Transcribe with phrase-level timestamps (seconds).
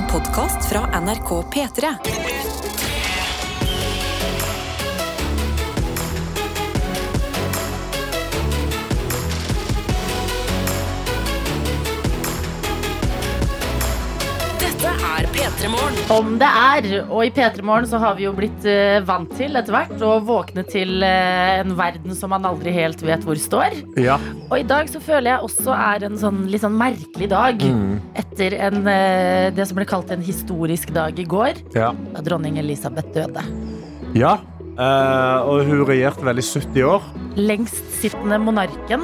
[0.00, 1.88] En podkast fra NRK P3.
[14.58, 15.29] Dette er P3 Morgen.
[16.10, 16.86] Om det er.
[17.12, 20.16] Og i P3 Morgen så har vi jo blitt eh, vant til etter hvert å
[20.26, 23.76] våkne til eh, en verden som man aldri helt vet hvor står.
[24.00, 24.16] Ja.
[24.48, 27.62] Og i dag så føler jeg også er en sånn litt sånn merkelig dag.
[28.18, 31.92] Etter en, eh, det som ble kalt en historisk dag i går, Ja.
[32.14, 33.44] da dronning Elisabeth døde.
[34.14, 34.38] ja.
[34.80, 37.02] Eh, og hun regjerte vel i 70 år.
[37.36, 39.02] Lengstsittende monarken.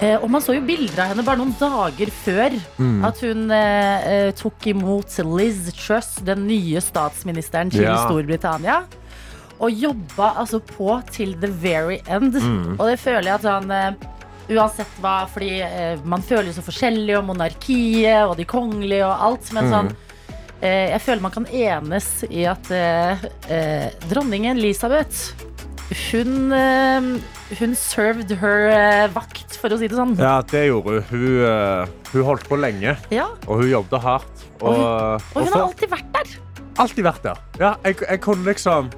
[0.00, 2.54] Eh, og man så jo bilder av henne bare noen dager før
[3.04, 7.98] at hun eh, eh, tok imot Liz Truss, den nye statsministeren til Ja.
[8.06, 8.78] Storbritannia.
[9.60, 12.32] Og jobba altså på til the very end.
[12.80, 13.92] Og det føler jeg at han eh,
[14.50, 19.20] Uansett hva, fordi eh, man føler jo så forskjellig om monarkiet og de kongelige og
[19.28, 19.52] alt.
[19.54, 19.90] Men sånn
[20.64, 22.72] eh, Jeg føler man kan enes i at
[24.10, 25.36] dronningen Elisabeth
[25.90, 27.00] hun, eh,
[27.58, 30.14] hun served her eh, vakt, for å si det sånn.
[30.20, 31.08] Ja, det gjorde hun.
[31.10, 34.44] Hun, eh, hun holdt på lenge, Ja, og hun jobbet hardt.
[34.60, 36.34] Og, Og Og hun har for- alltid vært der.
[36.78, 37.38] alltid vært der.
[37.58, 38.90] Ja, jeg, jeg kunne liksom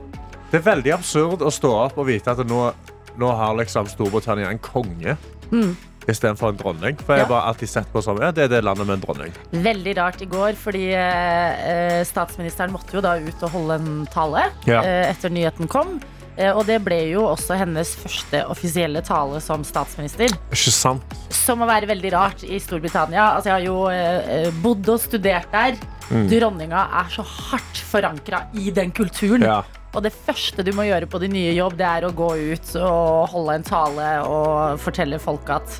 [0.52, 2.74] Det er veldig absurd å stå opp og vite at nå,
[3.16, 5.16] nå har liksom Storbritannia en konge
[5.50, 5.74] Mm.
[6.06, 6.96] istedenfor en dronning.
[7.00, 7.28] For jeg Ja.
[7.28, 9.32] bare alltid sett på som ja, det er det landet med en dronning.
[9.52, 14.44] Veldig rart i går, fordi eh, statsministeren måtte jo da ut og holde en tale
[14.66, 14.82] Ja.
[14.82, 16.00] eh, etter nyheten kom.
[16.42, 20.32] Eh, og det ble jo også hennes første offisielle tale som statsminister.
[20.50, 21.14] Ikke sant?
[21.32, 23.28] Som må være veldig rart i Storbritannia.
[23.36, 25.78] Altså, jeg har jo eh, eh, bodd og studert der.
[26.10, 26.26] Mm.
[26.32, 29.46] Dronninga er så hardt forankra i den kulturen.
[29.46, 29.60] Ja.
[29.92, 32.74] Og det første du må gjøre på din nye jobb, det er å gå ut
[32.80, 35.74] og holde en tale og fortelle folk at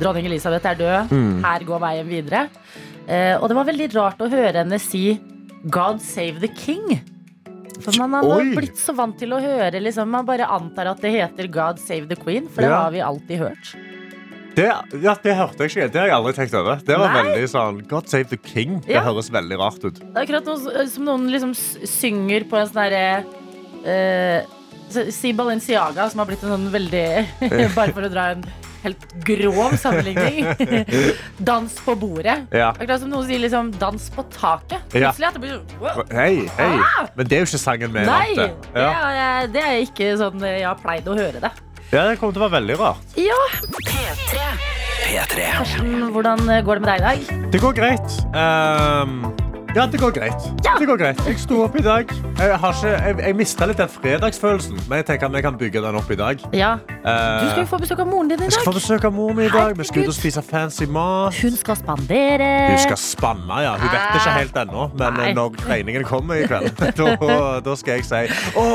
[0.00, 1.42] dronning Elisabeth er død, Mm.
[1.44, 2.42] her går veien videre.
[3.08, 5.18] Eh, og det var veldig rart å høre henne si
[5.64, 7.00] 'God save the king'.
[7.84, 8.54] For man har Oi.
[8.56, 12.06] blitt så vant til å høre liksom, Man bare antar at det heter 'God save
[12.08, 12.82] the queen', for det Ja.
[12.82, 13.74] har vi alltid hørt.
[14.54, 14.66] Det,
[15.02, 15.92] ja, det hørte jeg ikke.
[15.92, 16.76] Det har jeg aldri tenkt over.
[16.76, 17.22] Det var Nei.
[17.22, 18.80] veldig sånn God save the king.
[18.80, 19.00] Det Ja.
[19.02, 19.94] høres veldig rart ut.
[19.94, 23.24] Det er akkurat noe som noen liksom s- synger på en sånn derre
[23.84, 24.42] eh,
[25.10, 27.26] Si Balenciaga, som har blitt en sånn veldig
[27.74, 28.44] Bare for å dra en
[28.82, 30.46] helt grov sammenligning.
[31.50, 32.38] dans på bordet.
[32.54, 32.70] Ja.
[32.74, 34.80] Akkurat som noen sier liksom dans på taket.
[34.94, 35.10] Ja.
[35.12, 36.02] Plutselig at det blir sånn wow.
[36.12, 36.70] Hei, hei.
[37.16, 38.08] Men det er jo ikke sangen vi Ah!
[38.10, 38.32] Nei!
[38.36, 38.72] vant til.
[38.74, 38.88] Det
[39.26, 41.52] er, det er ikke sånn jeg har pleid å høre det.
[41.92, 43.16] ja, det kommer til å være veldig rart.
[45.12, 47.48] Ja, Karsten, hvordan går det med deg i dag?
[47.52, 48.14] Det går greit.
[48.38, 49.18] Ehm,
[49.76, 50.42] ja, det går greit.
[50.66, 50.74] Ja.
[50.78, 51.20] Det går greit.
[51.26, 52.10] Jeg sto opp i dag.
[52.38, 55.56] Jeg, har ikke, jeg, jeg mista litt den fredagsfølelsen, men jeg tenker at vi kan
[55.60, 56.44] bygge den opp i dag.
[56.56, 57.08] Ja, Uh,
[57.42, 58.76] Du skal jo få besøk av moren din i jeg skal få dag.
[58.78, 59.72] besøk av moren min i dag.
[59.74, 61.34] Vi skal ut og spise fancy mat.
[61.42, 62.50] Hun skal spandere.
[62.70, 63.72] Hun skal spanne, ja.
[63.80, 65.32] Hun vet det ikke helt ennå, men Nei.
[65.34, 66.70] når regningen kommer i kveld,
[67.66, 68.22] da, skal jeg si
[68.54, 68.66] Å,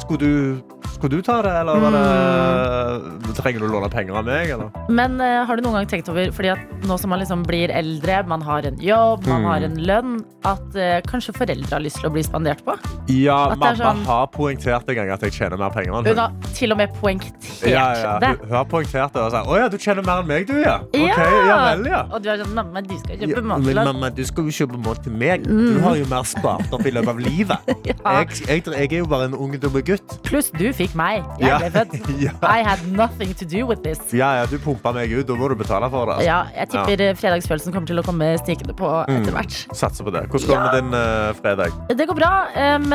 [0.00, 0.62] skulle du,
[0.94, 4.70] skulle du ta det, eller var det, trenger du å låne penger av meg, eller?
[4.90, 7.70] Men eh, har du noen gang tenkt over Fordi at nå som man liksom blir
[7.74, 9.44] eldre, man har en jobb, man Mm.
[9.46, 10.14] har en lønn,
[10.48, 12.74] at eh, kanskje foreldre har lyst til å bli spandert på?
[13.12, 15.92] Ja, At det er mamma sånn- har poengtert en gang at jeg tjener mer penger
[15.98, 18.18] enn Hun har til og med poengtert Ja, ja.
[18.18, 18.28] det.
[18.40, 20.56] Hun, hun har poengtert det og sagt Å ja, du tjener mer enn meg, du,
[20.60, 20.78] ja.
[20.82, 21.58] Ok, Ja.
[21.76, 22.02] vel, ja.
[22.12, 24.50] Og du er sånn Mamma, du skal Ja, kjøpe mat men mamma, du skal jo
[24.66, 25.44] kjøpe mat til meg.
[25.46, 27.58] Du har jo mer spart opp i løpet av livet.
[27.88, 27.94] Ja.
[28.20, 30.16] Jeg, jeg, jeg er jo bare en ung, dumme gutt.
[30.26, 31.24] Pluss du fikk meg.
[31.40, 31.58] Jeg Ja.
[31.62, 31.96] ble født.
[32.28, 32.32] Ja.
[32.42, 34.00] I had nothing to do with this.
[34.12, 35.26] Ja, ja, du pumpa meg ut.
[35.28, 36.18] Da må du betale for det.
[36.18, 36.26] Altså.
[36.26, 37.12] Ja, jeg tipper ja.
[37.18, 39.58] fredagsfølelsen kommer til å komme snikende på etter hvert.
[39.76, 40.24] Satser på det.
[40.32, 41.78] Hvordan går det med din uh, fredag?
[41.94, 42.32] Det går bra.
[42.58, 42.90] Um,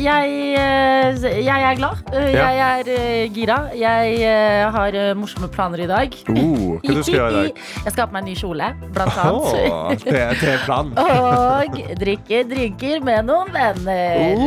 [0.00, 2.02] jeg, eh, jeg er glad.
[2.14, 3.58] Jeg er uh, gira.
[3.76, 6.14] Jeg uh, har eh, morsomme planer i dag.
[6.30, 7.62] Oh, hva du skal gjøre i dag?
[7.84, 9.70] Jeg skal ha på meg en ny kjole, blant annet.
[9.70, 10.94] Oh, det, det er planen.
[11.00, 14.46] Og drikke drinker med noen venner.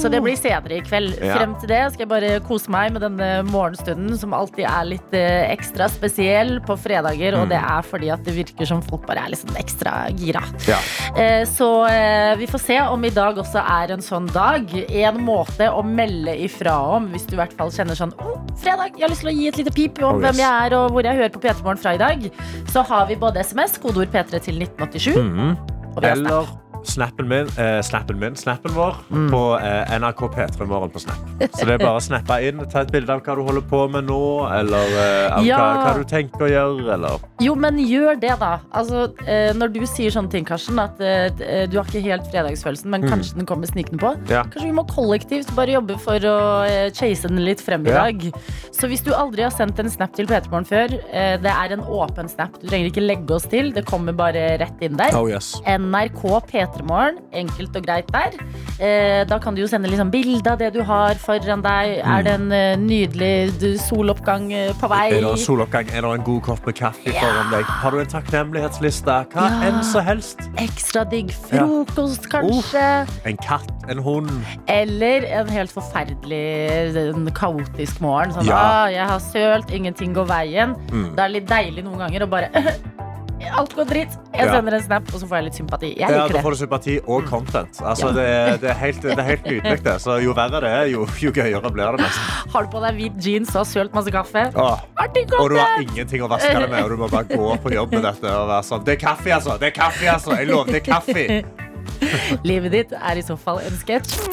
[0.00, 1.18] Så det blir senere i kveld.
[1.22, 1.36] Ja.
[1.38, 5.12] Frem til det skal jeg bare kose meg med denne morgenstunden, som alltid er litt
[5.14, 7.36] eh, ekstra spesiell på fredager.
[7.38, 10.42] Og det er fordi at det virker som folk bare er litt sånn ekstra gira.
[10.68, 10.78] Ja.
[11.16, 14.66] Eh, Så eh, vi får se om i dag også er en sånn dag.
[14.90, 18.96] En måte å melde ifra om hvis du i hvert fall kjenner sånn oh, fredag,
[18.98, 20.26] jeg har lyst til å gi et lite pip om Oh, yes.
[20.26, 22.26] hvem jeg er og hvor jeg hører på P3 Morgen fra i dag.
[22.72, 25.56] Så har vi både SMS, kodeord P3 til 1987, Mhm.
[25.96, 26.32] og vi har Snap.
[26.32, 29.30] Eller snappen min, eh, snappen min, snappen vår, Mm.
[29.30, 31.16] på eh, NRK P3 Morgen på Snap.
[31.52, 33.90] så det er bare å snappe inn, ta et bilde av hva du holder på
[33.90, 34.20] med nå,
[34.52, 35.58] eller eh, Ja.
[35.58, 38.58] hva, hva du tenker å gjøre, eller Jo, men gjør det, da.
[38.72, 42.86] Altså, eh, når du sier sånne ting, Karsten, at eh, du har ikke helt fredagsfølelsen,
[42.90, 44.14] men kanskje den kommer snikende på.
[44.16, 44.28] Mm.
[44.30, 44.42] Ja.
[44.44, 46.36] Kanskje vi må kollektivt bare jobbe for å
[46.66, 48.04] eh, chase den litt frem i Ja.
[48.04, 48.32] dag.
[48.72, 51.80] Så hvis du aldri har sendt en snap til P3morgen før, eh, det er en
[51.82, 52.58] åpen snap.
[52.60, 55.14] Du trenger ikke legge oss til, det kommer bare rett inn der.
[55.14, 55.60] Oh yes.
[55.66, 56.22] NRK
[56.72, 57.18] P3morgen.
[57.32, 58.36] Enkelt og greit der.
[58.82, 61.98] Eh, da kan du jo sende liksom bilde av det du har foran deg.
[62.02, 65.04] Er det en eh, nydelig soloppgang eh, på vei?
[65.12, 65.90] Er det en soloppgang?
[65.92, 67.64] Er det en god kopp med kaffe foran deg?
[67.82, 69.18] Har du en takknemlighetsliste?
[69.32, 69.60] Hva Ja.
[69.68, 70.42] enn som helst.
[70.62, 72.86] Ekstra digg frokost, kanskje?
[73.28, 74.30] En katt, en hund.
[74.70, 76.42] Eller en helt forferdelig
[77.02, 78.32] en kaotisk morgen.
[78.32, 78.56] Sånn, Ja.
[78.56, 80.74] ah, jeg har sølt, ingenting går veien.
[80.90, 81.14] Mm.
[81.16, 82.50] Det er litt deilig noen ganger å bare
[83.50, 84.14] Alt går dritt.
[84.32, 85.90] Jeg sender en snap, og så får jeg litt sympati.
[85.98, 87.80] Jeg Ja, da får du sympati og content.
[87.82, 88.12] Altså, Ja.
[88.12, 89.82] det, det, er helt, det er helt nydelig.
[89.82, 89.96] Det.
[90.00, 92.52] Så jo verre det er, jo, jo gøyere blir det nesten.
[92.52, 94.46] Har du på deg hvit jeans og har sølt masse kaffe?
[94.54, 94.78] Åh.
[95.40, 97.92] Og du har ingenting å vaske det med, og du må bare gå på jobb
[97.92, 99.58] med dette og være sånn Det er kaffe, altså!
[99.58, 100.38] Det er kaffe, altså!
[100.38, 101.26] Jeg er kaffe!
[102.48, 104.31] Livet ditt er i så fall en sketsj.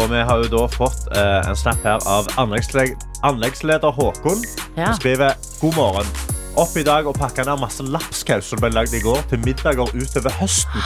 [0.00, 2.90] Og vi har jo da fått eh, en snap her av anleggsle
[3.24, 4.44] anleggsleder Håkon.
[4.76, 4.92] Ja.
[4.92, 6.14] Som skriver God morgen.
[6.60, 9.90] Opp i dag og pakka ned masse lapskaus som ble lagd i går, til middager
[9.90, 10.84] utover høsten.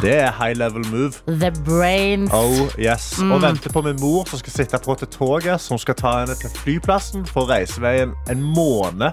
[0.00, 1.20] Det er high level move.
[1.26, 2.32] The brains.
[2.32, 3.12] Oh, yes.
[3.20, 6.38] Og venter på min mor som skal sitte på til toget som skal ta henne
[6.40, 9.12] til flyplassen for reiseveien en måned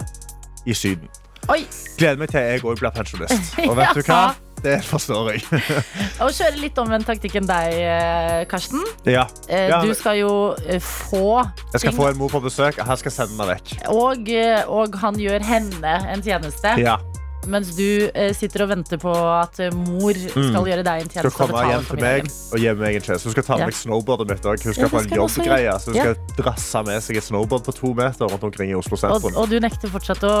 [0.64, 1.10] i Syden.
[1.48, 1.62] Oi!
[1.98, 3.54] Gleder meg til jeg òg blir pensjonist.
[3.64, 4.20] Og vet du hva?
[4.58, 5.44] Det forstår jeg.
[6.24, 8.82] Og kjøre litt omvendt taktikk enn deg, eh, Karsten.
[9.06, 9.22] Ja.
[9.46, 10.32] Eh, Ja, Du skal jo
[10.66, 11.38] eh, få
[11.72, 12.80] Jeg skal ting, få en mor på besøk.
[12.82, 13.76] Han skal sende meg vekk.
[13.94, 14.32] og,
[14.66, 16.74] og han gjør henne en tjeneste.
[16.82, 16.98] Ja.
[17.46, 21.22] Mens du eh, sitter og venter på at eh, mor skal gjøre deg en Skal
[21.22, 21.28] tjeneste.
[21.30, 22.52] og komme betale hjem for til meg middagen.
[22.52, 23.24] og gi meg en tjeneste.
[23.28, 23.66] Hun skal ta med Ja.
[23.70, 24.58] meg snowboardet mitt òg.
[24.64, 25.64] Hun Ja, skal det få en skal hun også jobbgreie.
[25.68, 25.80] gjøre.
[25.80, 28.94] Så hun skal drasse med seg et snowboard på to meter rundt omkring i Oslo
[28.98, 29.36] Og, sentrum.
[29.36, 30.34] og du nekter fortsatt å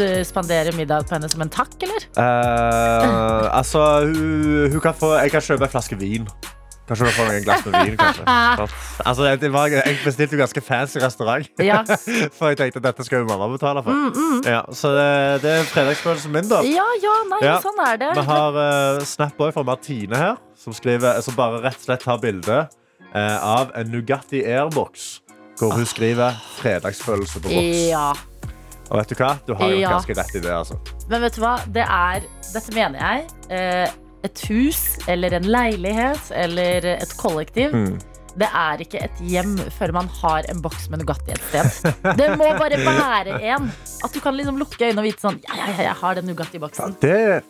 [0.00, 2.06] eh, spandere middag på henne som en takk, eller?
[2.16, 6.28] Eh, altså, hun, hun kan få Jeg kan kjøpe en flaske vin.
[6.88, 8.24] Kanskje hun får få en glass med vin, kanskje.
[9.08, 11.50] Altså, var, jeg bestilte jo ganske fancy restaurant.
[11.62, 11.82] Ja.
[12.38, 14.16] For jeg tenkte at dette skal jo mamma betale for.
[14.48, 15.08] Ja, så det,
[15.44, 16.62] det er fredagsfølelsen min, da.
[16.66, 17.58] Ja, ja, nei, Ja.
[17.62, 18.10] sånn er det.
[18.16, 22.04] Vi har uh, snap boy fra Martine her, som, skriver, som bare rett og slett
[22.06, 25.20] tar bilde uh, av en Nugatti Airbox.
[25.58, 27.86] Hvor hun skriver 'fredagsfølelse' på boks.
[27.90, 28.12] Ja.
[28.88, 29.32] Og vet du hva?
[29.44, 30.52] Du har jo ganske rett i det.
[30.54, 30.78] altså.
[31.10, 31.56] Men vet du hva?
[31.68, 33.96] Det er, dette mener jeg, eh,
[34.26, 37.74] et hus eller en leilighet eller et kollektiv.
[37.74, 37.98] Mm.
[38.38, 41.94] Det er ikke et hjem før man har en boks med Nugatti et sted.
[42.20, 43.70] Det må bare være en.
[44.04, 46.30] At du kan liksom lukke øynene og vite sånn Ja, ja, ja, jeg har den
[46.30, 46.94] Nugatti-boksen.
[47.02, 47.40] Det,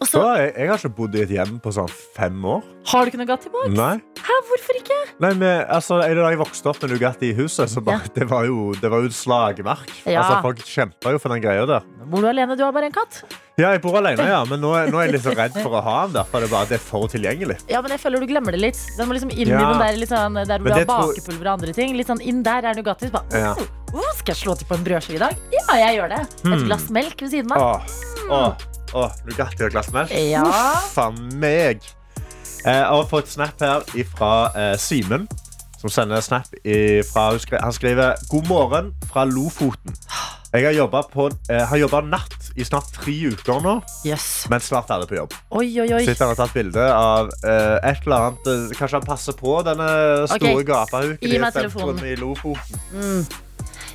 [0.00, 2.62] Og så da, jeg, jeg har ikke bodd i et hjem på sånn fem år.
[2.88, 3.74] har du ikke Nugatti-boks.
[3.76, 3.98] Nei.
[4.24, 4.96] Hæ, hvorfor ikke?
[5.20, 8.24] Nei, men, altså, det Da jeg vokste opp med Nugatti i huset, så bare, det,
[8.30, 9.92] var jo, det var jo et slagmark.
[10.08, 10.22] Ja.
[10.22, 11.84] Altså, folk kjempa jo for den greia der.
[12.10, 12.56] Bor du alene?
[12.56, 13.20] Du har bare en katt.
[13.60, 15.82] Ja, jeg bor alene, ja, men nå, nå er jeg litt så redd for å
[15.84, 16.24] ha den der.
[16.32, 17.58] For det er, bare, det er for tilgjengelig.
[17.68, 18.80] Ja, men jeg føler du glemmer det litt.
[18.96, 19.60] Den må liksom inn Ja.
[19.60, 21.92] i den der, sånn, der hvor du har bakepulver og andre ting.
[22.00, 23.12] Litt sånn inn der er Nugatti.
[23.12, 23.52] Bare, Ja.
[23.52, 25.36] oh, oh, skal jeg slå til på en brødskive i dag?
[25.52, 26.22] Ja, jeg gjør det.
[26.24, 26.66] Et Hmm.
[26.72, 27.84] glass melk ved siden av.
[28.30, 30.12] Åh, åh, Nugatti og glass melk.
[30.14, 30.44] Ja.
[30.46, 30.98] Uff
[31.40, 31.84] meg.
[32.66, 35.28] Eh, og fått snap her fra eh, Simen,
[35.80, 36.50] som sender snap
[37.08, 37.30] fra
[37.62, 39.96] Han skriver God morgen fra Lofoten.
[40.50, 41.04] Jeg har jobba
[41.48, 44.46] eh, har jobbet natt i snart tre uker nå, Yes.
[44.50, 45.36] men snart er det på jobb.
[45.54, 46.00] Oi, oi, oi.
[46.04, 49.60] Sitter han og tatt bilde av eh, et eller annet eh, Kanskje han passer på
[49.66, 49.86] denne
[50.26, 50.66] store okay.
[50.66, 52.02] gapahuken i telefonen.
[52.02, 53.28] i Lofoten.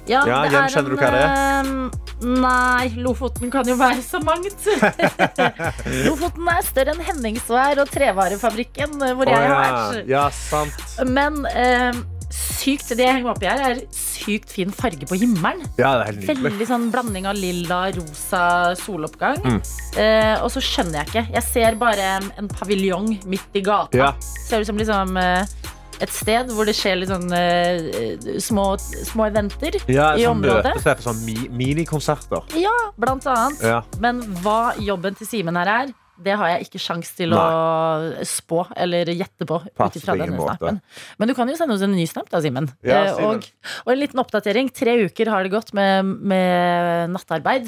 [0.07, 4.01] Ja, Ja, det gjenkjenner er du hva det en, eh, Nei, Lofoten kan jo være
[4.05, 4.67] så mangt.
[6.07, 10.07] Lofoten er større enn Henningsvær og Trevarefabrikken, eh, hvor oh, jeg har vært.
[10.09, 10.85] ja, sant.
[11.11, 11.97] Men eh,
[12.33, 15.65] sykt, det jeg henger opp i her, er sykt fin farge på himmelen.
[15.77, 16.45] Ja, det er helt nydelig.
[16.47, 18.45] Veldig sånn blanding av lilla, rosa
[18.79, 19.41] soloppgang.
[19.43, 19.59] Mm.
[20.01, 21.25] Eh, og så skjønner jeg ikke.
[21.35, 23.99] Jeg ser bare en paviljong midt i gata.
[23.99, 24.11] Ja.
[24.47, 25.55] Ser ut som liksom eh,
[26.03, 30.31] et sted hvor det skjer litt sånn eh, små, små eventer Ja, i området.
[30.31, 30.71] området.
[30.75, 32.43] møtested for sånn mi minikonserter.
[32.59, 33.61] Ja, blant annet.
[33.63, 33.83] Ja.
[34.03, 37.41] Men hva jobben til Simen her er, det har jeg ikke sjans til å
[38.23, 39.57] spå eller gjette på.
[39.67, 40.77] Ut ifra denne snappen.
[41.19, 42.69] Men du kan jo sende oss en ny snap, da, Simen.
[42.87, 43.43] Ja, Eh, og,
[43.85, 44.69] og en liten oppdatering.
[44.71, 47.67] Tre uker har det gått med, med nattarbeid.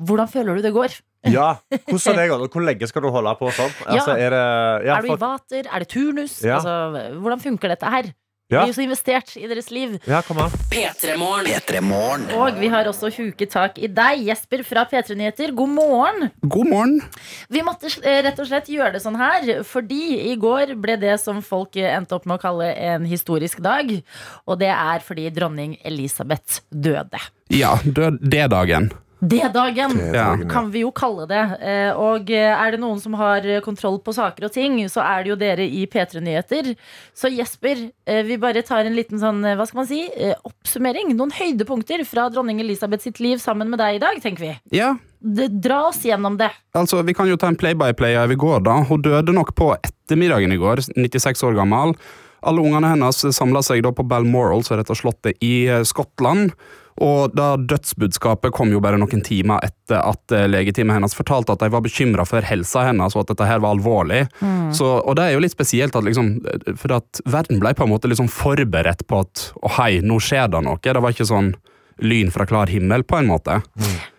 [0.00, 0.94] Hvordan føler du det går?
[1.30, 1.52] Ja,
[1.86, 2.40] hvordan det går?
[2.42, 3.70] og Hvor lenge skal du holde på sånn?
[3.86, 4.42] Altså, er det,
[4.88, 5.68] ja, er du i vater?
[5.70, 6.40] Er det turnus?
[6.42, 6.58] Ja.
[6.58, 8.10] Altså, hvordan funker dette her?
[8.52, 8.66] Ja.
[8.66, 9.94] Vi jo så investert i deres liv.
[10.04, 10.52] Ja, kom an.
[10.68, 12.26] P3morgen.
[12.36, 15.54] Og vi har også huket tak i deg, Jesper fra P3 Nyheter.
[15.56, 16.26] God morgen.
[16.42, 16.98] God morgen.
[17.48, 21.14] Vi måtte eh, rett og slett gjøre det sånn her, fordi i går ble det
[21.22, 23.94] som folk endte opp med å kalle en historisk dag.
[24.44, 27.24] Og det er fordi dronning Elisabeth døde.
[27.56, 28.92] Ja, død D-dagen.
[29.22, 30.36] D-dagen Ja.
[30.50, 31.42] kan vi jo kalle det.
[31.62, 34.98] Eh, Og eh, er det noen som har eh, kontroll på saker og ting, så
[35.04, 36.72] er det jo dere i P3 Nyheter.
[37.14, 37.84] Så Jesper,
[38.26, 40.00] vi bare tar en liten sånn, hva skal man si,
[40.44, 41.14] oppsummering.
[41.14, 44.52] Noen høydepunkter fra dronning Elisabeth sitt liv sammen med deg i dag, tenker vi.
[44.74, 46.48] Ja, Dra oss gjennom det.
[46.74, 48.60] altså Vi kan jo ta en play-by-play av i går.
[48.66, 51.94] da Hun døde nok på ettermiddagen i går, 96 år gammel.
[52.42, 56.50] Alle ungene hennes samla seg da på Balmoral, som er dette slottet i Skottland.
[57.02, 61.64] Og da Dødsbudskapet kom jo bare noen timer etter at eh, legeteamet hennes fortalte at
[61.64, 64.22] de var bekymra for helsa hennes, og at dette her var alvorlig.
[64.76, 66.36] Så, og det er jo litt spesielt, at liksom,
[66.78, 70.48] for at verden ble på en måte liksom forberedt på at å hei, nå skjer
[70.52, 70.80] det noe.
[70.82, 71.52] Det var ikke sånn
[72.02, 73.60] lyn fra klar himmel, på en måte.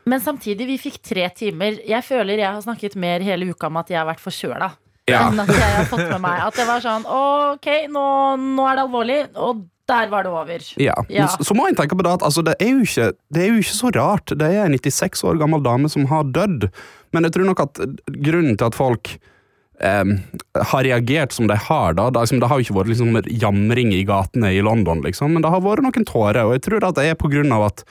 [0.10, 1.80] Men samtidig, vi fikk tre timer.
[1.88, 4.70] Jeg føler jeg har snakket mer hele uka om at jeg har vært forkjøla.
[5.10, 5.26] Ja.
[5.28, 8.04] Enn at jeg har fått med meg at det var sånn Ok, nå,
[8.40, 9.18] nå er det alvorlig.
[9.36, 10.66] Og der var det over.
[10.82, 11.28] Ja, Ja.
[11.32, 13.62] Så, så må en tenke på det at altså, det, er ikke, det er jo
[13.62, 14.34] ikke så rart.
[14.34, 16.68] Det er en 96 år gammel dame som har dødd.
[17.14, 17.84] Men jeg tror nok at
[18.26, 19.12] grunnen til at folk
[19.84, 20.16] em,
[20.72, 23.94] har reagert som de har, da, det, liksom, det har jo ikke vært liksom, jamring
[23.94, 26.44] i gatene i London, liksom, men det har vært noen tårer.
[26.48, 27.86] Og jeg tror at det er på grunn av at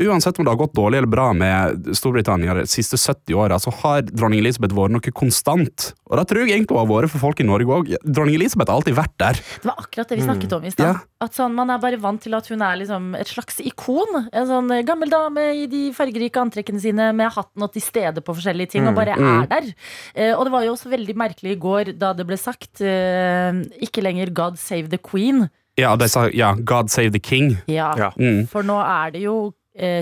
[0.00, 3.70] Uansett om det har gått dårlig eller bra med Storbritannia de siste 70 åra, så
[3.82, 5.92] har dronning Elisabeth vært noe konstant.
[6.10, 7.92] Og det tror jeg egentlig hun har vært for folk i Norge òg.
[8.04, 9.40] Dronning Elisabeth har alltid vært der.
[9.62, 10.90] Det var akkurat det vi snakket om i stad.
[10.90, 11.00] Ja.
[11.24, 14.28] At sånn, Man er bare vant til at hun er liksom et slags ikon.
[14.32, 18.34] En sånn gammel dame i de fargerike antrekkene sine med hatten og til stede på
[18.34, 19.70] forskjellige ting, og bare er der.
[20.14, 23.62] Eh, og det var jo også veldig merkelig i går da det ble sagt eh,
[23.80, 25.48] ikke lenger 'God save the Queen'.
[25.78, 27.56] Ja, de sa ja, 'God save the king'.
[27.66, 28.10] Ja, Ja.
[28.18, 28.46] Mm.
[28.48, 29.52] For nå er det jo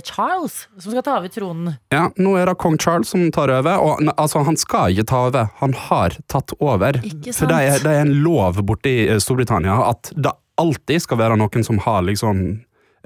[0.04, 1.76] Charles som skal ta over tronen.
[1.94, 5.22] Ja, nå er det kong Charles som tar over, og altså, han skal ikke ta
[5.30, 6.98] over, han har tatt over.
[7.00, 11.06] Ikke For det er, det er en lov borte i eh, Storbritannia at det alltid
[11.06, 12.42] skal være noen som har liksom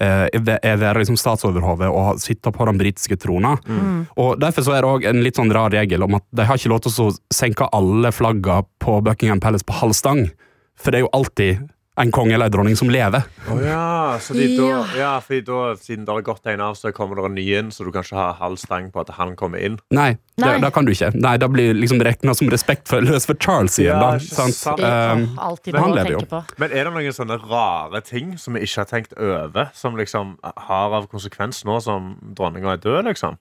[0.03, 3.57] eh, er være liksom statsoverhode og sitte på den britiske trona.
[4.17, 6.59] Og Derfor så er det også en litt sånn rar regel om at de har
[6.59, 10.27] ikke lov til å senke alle flagga på Buckingham Palace på halv stang.
[10.77, 11.65] For det er jo alltid
[11.99, 13.23] en konge eller en dronning som lever.
[13.51, 14.81] Oh, ja, så de da, Ja.
[14.99, 17.71] ja, fordi da, siden det har gått en av, så kommer det en ny inn,
[17.73, 19.79] så du kan ikke ha halv stang på at han kommer inn.
[19.91, 20.51] Nei, Nei.
[20.53, 21.09] Det, det kan du ikke.
[21.17, 23.97] Nei, Det blir liksom regna som respektløst for Charles igjen.
[23.97, 24.83] Ja, da, ikke sant?
[24.85, 26.21] Um, Alltid men han lever jo.
[26.29, 26.43] på.
[26.61, 30.37] Men er det noen sånne rare ting som vi ikke har tenkt over, som liksom
[30.43, 33.41] har av konsekvens nå som dronninga er død, liksom?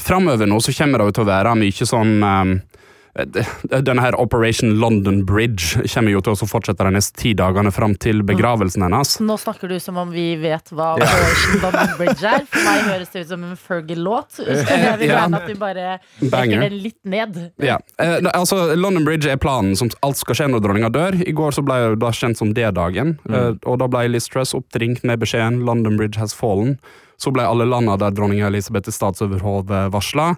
[0.00, 2.83] Framover nå så kommer det jo til å være mye sånn um, det-
[3.14, 7.94] denne her Operation London Bridge kommer jo til å fortsette de neste ti dagene fram
[8.02, 9.14] til begravelsen hennes.
[9.22, 12.42] Nå snakker du som om vi vet hva Operation London Bridge er.
[12.50, 14.40] For meg høres det ut som en Fergie-låt.
[14.40, 15.86] Så jeg vil gjerne at vi bare
[16.18, 16.32] Banger.
[16.34, 17.40] trekker den litt ned.
[17.62, 21.20] Ja, eh, altså London Bridge er planen som alt skal skje når dronninga dør.
[21.22, 24.56] I går så ble det da kjent som D-dagen, eh, og da ble Liz Truss
[24.58, 26.78] oppringt med beskjeden 'London Bridge has fallen'.
[27.16, 30.34] Så ble alle landa der dronninga Elisabeth er statsoverhode varsla.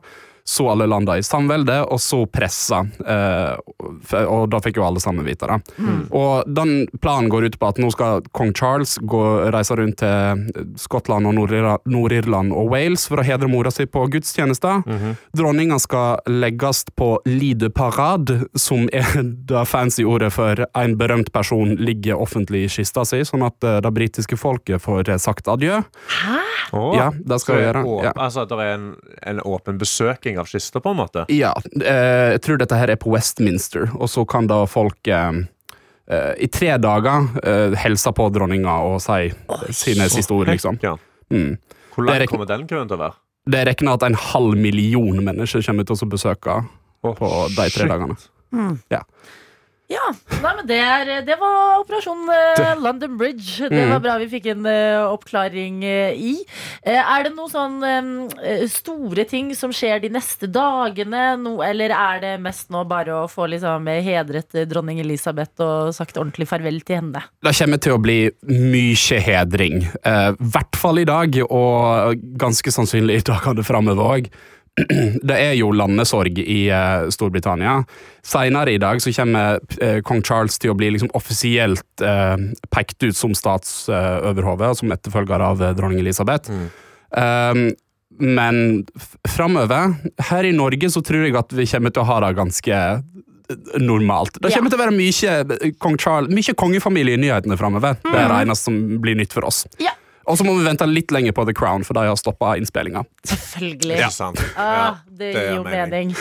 [0.46, 2.84] Så alle landa i samvelde, og så pressa.
[3.02, 5.58] Eh, og da fikk jo alle sammen vite det.
[6.14, 9.22] Og den planen går ut på at nå skal kong Charles gå,
[9.54, 14.84] reise rundt til Skottland og Nord-Irland og Wales for å hedre mora si på gudstjenester.
[15.36, 19.08] Dronninga skal legges på Lide parade, som er
[19.50, 23.80] det fancy ordet for en berømt person ligger offentlig i kista si, sånn at eh,
[23.84, 25.82] det britiske folket får eh, sagt adjø.
[26.72, 26.96] Åh.
[26.96, 27.82] Ja, det skal vi gjøre.
[28.06, 28.12] Ja.
[28.14, 28.88] Altså at det er en,
[29.26, 31.26] en åpen besøking av kista, på en måte?
[31.32, 35.42] Ja, eh, jeg tror dette her er på Westminster, og så kan da folk eh,
[36.10, 39.30] eh, i tre dager eh, hilse på dronninga og si
[39.74, 40.80] sine siste ord, liksom.
[40.84, 40.96] Ja.
[41.32, 41.56] Mm.
[41.94, 43.18] Hvor lang er kommer den køen til å være?
[43.46, 46.60] Det er regna at en halv million mennesker kommer til å besøke
[47.06, 47.90] på de tre shit.
[47.90, 48.16] dagene.
[48.90, 49.04] Ja,
[49.86, 53.68] nei, men det, er, det var operasjon eh, London Bridge.
[53.70, 53.90] Det Mm.
[53.92, 56.32] var bra vi fikk en eh, oppklaring eh, i.
[56.82, 58.26] Er det noen sånn
[58.70, 61.36] store ting som skjer de neste dagene?
[61.38, 66.18] No, eller er det mest nå bare å få liksom, hedret dronning Elisabeth og sagt
[66.18, 67.22] ordentlig farvel til henne?
[67.46, 68.18] Det kommer til å bli
[68.50, 69.84] mye hedring.
[70.02, 74.30] I hvert fall i dag, og ganske sannsynlig i dagene framover òg.
[74.76, 77.78] Det er jo landesorg i uh, Storbritannia.
[78.26, 82.36] Senere i dag så kommer uh, kong Charles til å bli liksom offisielt uh,
[82.74, 86.52] pekt ut som statsoverhode, som etterfølger av dronning Elisabeth.
[87.16, 87.70] Um,
[88.20, 88.86] men
[89.28, 89.96] framover,
[90.30, 92.80] her i Norge, så tror jeg at vi kommer til å ha det ganske
[93.80, 94.40] normalt.
[94.42, 97.98] Det kommer til å være mye, kong Charles, mye kongefamilie i nyhetene framover.
[98.04, 99.64] Det er det eneste som blir nytt for oss.
[99.82, 99.94] Ja,
[100.26, 103.04] Og så må vi vente litt lenger på The Crown, for de har stoppa innspillinga.
[103.30, 103.98] selvfølgelig.
[104.00, 104.08] Ja.
[104.10, 106.14] Ja, Ah, det gir gir jo mening.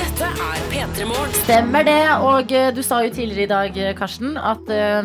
[0.00, 1.32] Dette er P3 Morgen.
[1.44, 1.98] Stemmer det.
[2.26, 5.02] Og eh, du sa jo tidligere i dag, eh, Karsten, at eh,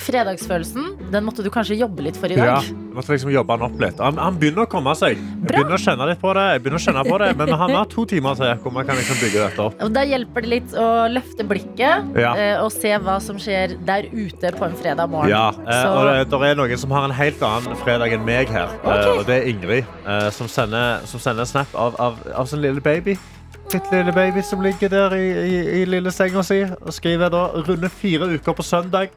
[0.00, 2.66] fredagsfølelsen, den måtte du kanskje jobbe litt for i Ja, dag.
[2.68, 3.98] jeg måtte liksom jobbe han opp litt.
[4.02, 5.16] Han, han begynner å komme seg.
[5.16, 5.56] Jeg Bra.
[5.58, 7.84] begynner å kjenne litt på det, jeg begynner å kjenne på det men han har
[7.92, 9.78] to timer til hvor man kan liksom bygge dette opp.
[9.86, 12.34] Og Da hjelper det litt å løfte blikket Ja.
[12.36, 15.30] eh, og se hva som skjer der ute på en fredag morgen.
[15.30, 18.48] Ja, eh, og det, der er noen som har en helt annen fredag enn meg
[18.52, 18.68] her.
[18.84, 22.46] Eh, og det er Ingrid, eh, som, sender, som sender en snap av, av, av
[22.46, 23.16] sin lille baby.
[23.72, 27.48] Litt lille baby som ligger der i, i, i lille senga si og skriver da
[27.66, 29.10] runde fire uker på søndag.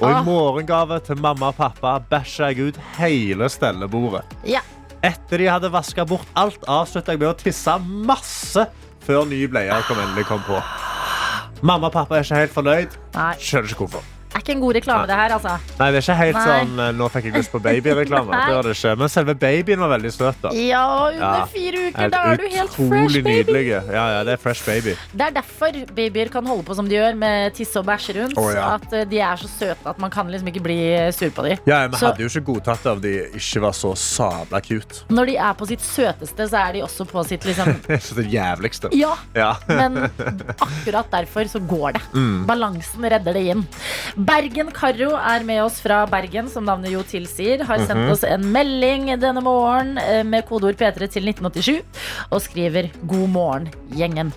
[0.00, 0.20] Og Ah.
[0.20, 4.24] i morgengave til mamma og pappa bæsja jeg ut hele stellebordet.
[4.44, 4.60] Ja.
[5.02, 8.66] Etter de hadde vaska bort alt, avslutta jeg med å tisse masse
[9.04, 10.62] før nye bleier kom endelig kom på.
[11.62, 12.96] Mamma og pappa er ikke helt fornøyd.
[13.38, 14.02] Skjønner ikke hvorfor.
[14.34, 15.54] Er ikke en god reklame, det her, altså.
[15.78, 16.44] Nei, det er ikke helt Nei.
[16.48, 18.30] sånn eh, 'nå fikk jeg lyst på baby'-reklame.
[18.46, 18.94] Det var det ikke.
[18.98, 20.40] Men selve babyen var veldig søt.
[20.42, 20.50] da.
[20.54, 23.62] Ja, under fire uker, da er du helt fresh, baby.
[23.70, 23.82] Ja,
[24.18, 24.96] ja, det er fresh baby.
[25.14, 28.36] Det er derfor babyer kan holde på som de gjør, med tisse og bæsje rundt.
[28.38, 28.74] Oh, ja.
[28.74, 30.78] At eh, de er så søte at man kan liksom ikke bli
[31.12, 31.58] sur på dem.
[31.66, 35.04] Ja, men Så- hadde jo ikke godtatt det om de ikke var så sabla cute.
[35.08, 38.88] Når de er på sitt søteste, så er de også på sitt liksom det jævligste.
[38.92, 39.54] Ja, Ja.
[39.68, 40.10] men
[40.60, 42.02] akkurat derfor så går det.
[42.14, 42.46] Mm.
[42.46, 43.66] Balansen redder det inn.
[44.24, 47.64] Bergen Karro er med oss fra Bergen, som navnet jo tilsier.
[47.66, 51.82] Har sendt oss en melding denne morgenen eh, med kodeord P3 til 1987
[52.30, 54.32] og skriver 'God morgen, gjengen'.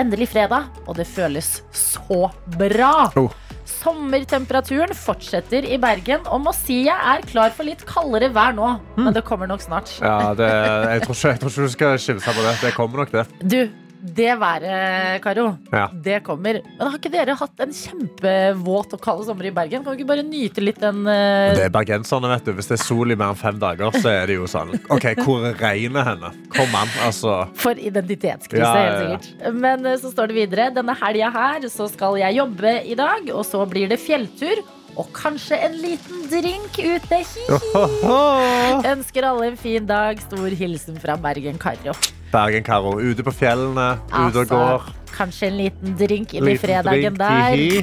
[0.00, 3.10] Endelig fredag, og det føles så bra.
[3.20, 3.28] Oh.
[3.68, 8.70] Sommertemperaturen fortsetter i Bergen, og må si jeg er klar for litt kaldere vær nå.
[8.96, 9.04] Mm.
[9.04, 9.92] Men det kommer nok snart.
[10.00, 12.56] Ja, det, jeg, tror ikke, jeg tror ikke du skal skille seg på det.
[12.62, 13.26] Det kommer nok, det.
[13.42, 13.60] Du,
[14.02, 15.86] det været, Karo, Ja.
[15.94, 16.58] det kommer.
[16.62, 19.84] Men har ikke dere hatt en kjempevåt og kald sommer i Bergen?
[19.84, 21.54] Kan vi ikke bare nyte litt den uh...
[21.54, 22.52] Det er bergenserne, vet du.
[22.58, 25.06] Hvis det er sol i mer enn fem dager, så er det jo sånn OK,
[25.22, 26.32] hvor er regnet henne?
[26.56, 27.36] Kom an, altså.
[27.62, 29.54] For identitetskrise, Ja, ja, helt sikkert.
[29.62, 30.70] Men eh, så står det videre.
[30.74, 34.62] Denne helga her så skal jeg jobbe i dag, og så blir det fjelltur.
[34.96, 37.20] Og kanskje en liten drink ute.
[37.24, 38.80] Hi-hi.
[38.92, 40.20] Ønsker alle en fin dag.
[40.20, 41.94] Stor hilsen fra Bergen Karro.
[42.32, 42.96] Bergen-Karo.
[43.00, 44.90] Ute på fjellene, ute og går.
[45.12, 47.52] kanskje en liten drink inn i fredagen drink, der.
[47.52, 47.82] hi-hi.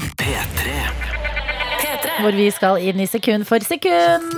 [1.79, 2.23] P3.
[2.23, 4.33] hvor vi skal inn i sekund for sekund.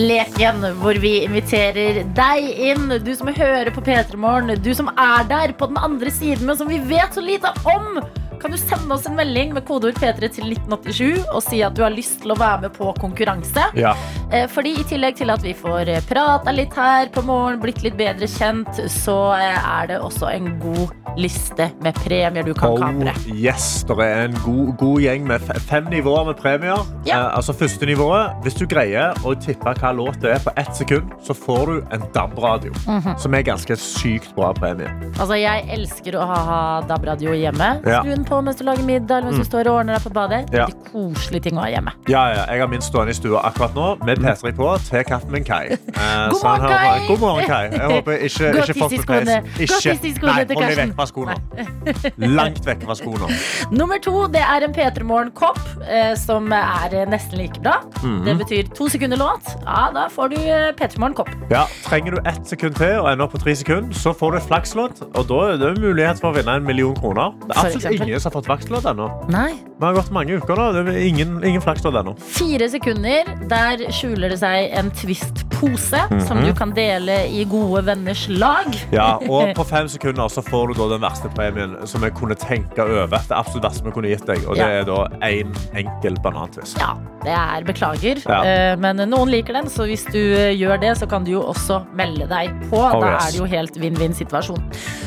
[0.00, 4.56] Leken hvor vi inviterer deg inn, du som hører på P3 Morgen.
[4.64, 8.00] Du som er der på den andre siden, men som vi vet så lite om.
[8.42, 11.84] Kan du sende oss en melding med kodeord P3 til 1987 og si at du
[11.84, 13.68] har lyst til å være med på konkurranse?
[13.78, 13.92] Ja.
[14.32, 17.82] Eh, Fordi i tillegg til at vi får eh, prata litt her på morgen, blitt
[17.84, 22.78] litt bedre kjent, så eh, er det også en god liste med premier du kan
[22.80, 23.12] kapre.
[23.12, 26.80] Oh, yes, det er en god, god gjeng med fem nivåer med premier.
[27.04, 27.18] Ja.
[27.18, 30.72] Eh, altså første nivået, Hvis du greier å tippe hva låt det er på ett
[30.76, 32.72] sekund, så får du en DAB-radio.
[32.86, 33.18] Mhm.
[33.20, 34.88] Som er ganske sykt bra premie.
[35.18, 37.68] Altså, jeg elsker å ha, DAB-radio hjemme.
[37.84, 38.00] Ja.
[38.00, 40.40] Skru den på mens du lager middag, mens du står og ordner deg på badet.
[40.54, 40.66] Ja.
[40.70, 41.92] Veldig koselige ting å ha hjemme.
[42.08, 45.32] Ja, ja, Jeg har min stående i stua akkurat nå med P3 på til kaffen
[45.34, 45.64] min Kai.
[46.02, 47.06] Eh, God morgen, hører- Kai!
[47.06, 47.62] God morgen, Kai.
[47.72, 51.36] Jeg håper ikke, Gå ikke folk Ikke, nei, hold deg vekk fra skoene.
[52.38, 53.28] Langt vekk fra skoene.
[53.74, 57.76] Nummer to det er en P3 Morgen-kopp, eh, som er eh, nesten like bra.
[58.02, 58.22] Mhm.
[58.26, 59.52] Det betyr to sekunder låt.
[59.66, 61.30] Ja, da får du eh, P3 Morgen-kopp.
[61.52, 64.40] Ja, Trenger du ett sekund til og ender opp på tre sekunder, så får du
[64.40, 65.02] et flakslodd.
[65.12, 67.34] Og da er det mulighet for å vinne en million kroner.
[67.46, 69.08] Det er absolutt ingen som har fått flakslåt ennå.
[69.32, 70.68] Vi har gått mange uker nå.
[70.76, 72.14] Det er ingen, ingen flakslåt ennå.
[72.32, 73.28] Fire sekunder.
[73.50, 78.68] Der skjuler det seg en Twist-pose som du kan dele i gode venners lag.
[78.92, 82.36] Ja, og på fem sekunder så får du da den verste premien som jeg kunne
[82.38, 83.08] tenke over.
[83.16, 84.82] Det absolutt verste vi kunne gitt deg, og det Ja.
[84.82, 84.98] er da
[85.28, 86.76] én enkel banantvist.
[86.80, 86.92] Ja,
[87.24, 88.42] det er beklager, Ja.
[88.44, 91.42] eh, men noen liker den, så hvis du eh, gjør det, så kan du jo
[91.42, 92.76] også melde deg på.
[92.76, 93.24] Oh, da yes.
[93.24, 94.60] er det jo helt vinn-vinn-situasjon.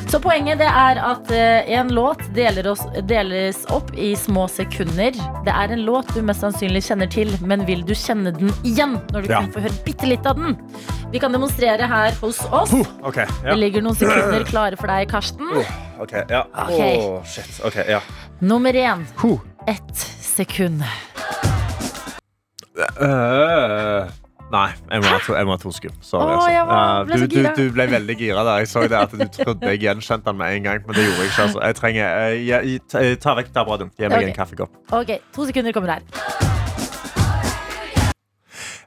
[0.10, 5.12] Så poenget det er at eh, en låt deler oss, deles opp i små sekunder.
[5.46, 8.95] Det er en låt du mest sannsynlig kjenner til, men vil du kjenne den igjen
[9.14, 9.40] når du Ja.
[9.42, 10.58] kan få høre bitte litt av den?
[11.12, 12.74] Vi kan demonstrere her hos oss.
[13.04, 13.16] OK.
[13.16, 13.56] Det Ja.
[13.56, 15.48] ligger noen sekunder klare for deg, Karsten.
[16.00, 16.44] ok, ja.
[16.66, 16.98] Okay.
[17.00, 17.60] Oh, shit.
[17.64, 18.00] Ok, ja.
[18.42, 19.06] Nummer én.
[19.18, 19.40] Huh.
[19.68, 20.84] Ett sekund.
[23.00, 24.04] Uh,
[24.52, 25.98] nei, jeg må to, jeg må ha to sekunder.
[26.04, 26.34] Sorry.
[26.36, 26.66] Altså.
[26.68, 28.58] var- Eh, ble du, du, du ble veldig gira der.
[28.64, 31.22] Jeg så det at du trodde jeg gjenkjente den med en gang, men det gjorde
[31.24, 31.42] jeg ikke.
[31.48, 31.62] Altså.
[31.64, 33.92] Jeg trenger jeg, jeg, ta, vekk tabradioen.
[33.98, 34.28] Gi meg Ok.
[34.28, 34.76] en kaffekopp.
[34.92, 36.45] Ok, to sekunder kommer her.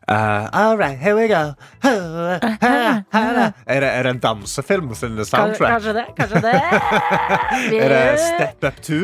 [0.08, 1.52] Uh, all right, here we go.
[3.68, 5.70] Er det, er det en dansefilm sin soundtrack?
[5.74, 6.04] kanskje det.
[6.16, 6.54] Kanskje det.
[7.82, 8.94] Er det Step Up 2?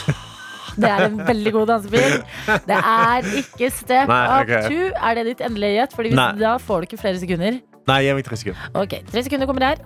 [0.82, 2.26] det er en veldig god dansefilm.
[2.66, 4.54] Det er ikke Step Nei, Up ok.
[4.74, 4.90] 2.
[5.10, 5.94] Er det ditt endelige gjett?
[5.94, 7.62] Fordi hvis, da får du ikke flere sekunder.
[7.86, 8.70] Nei, gi meg tre sekunder.
[8.74, 9.78] Ok, Tre sekunder kommer her.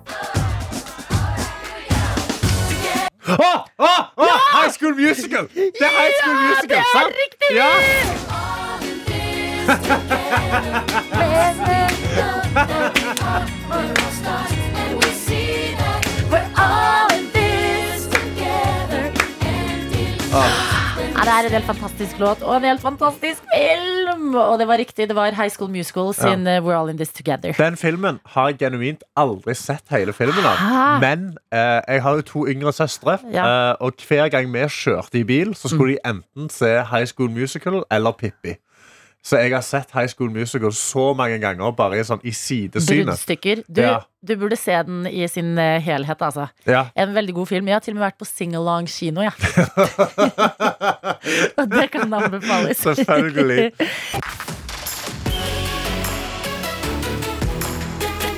[3.29, 4.37] Oh, oh, oh, ja!
[4.57, 5.45] High School Musical!
[5.53, 7.57] Det er High School Musical, det er riktig!
[7.61, 8.48] Ja.
[20.29, 24.35] Ja, det er en helt fantastisk låt og en helt fantastisk film!
[24.35, 27.11] Og det var riktig, det var High School Musical sin uh, We're All In This
[27.13, 27.51] Together.
[27.57, 30.55] Den filmen har jeg genuint aldri sett hele filmen av.
[30.61, 30.85] Hæ?
[31.03, 33.45] Men eh, jeg har jo to yngre søstre, Ja.
[33.71, 37.29] eh, og hver gang vi kjørte i bil, så skulle de enten se High School
[37.29, 38.55] Musical eller Pippi.
[39.23, 43.05] Så jeg har sett High School Musical så mange ganger, bare i, sånn, i sidesynet.
[43.11, 43.63] Bruddstykker.
[43.67, 43.97] Du, Ja.
[44.25, 46.47] du burde se den i sin eh, helhet, altså.
[46.65, 46.85] Ja.
[46.95, 47.67] En veldig god film.
[47.67, 49.33] Jeg har til og med vært på sing-along kino, jeg.
[51.59, 52.77] og det kan anbefales.
[52.77, 53.71] Selvfølgelig.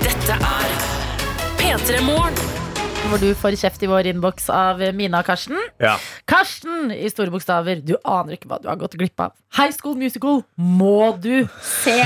[0.01, 0.67] Dette er
[1.61, 2.60] P3 Morgen.
[3.09, 5.57] Hvor du får kjeft i vår innboks av Mina og Karsten.
[5.83, 5.97] Ja.
[6.29, 7.81] Karsten i store bokstaver.
[7.83, 9.33] Du aner ikke hva du har gått glipp av.
[9.57, 11.97] High School Musical må du se,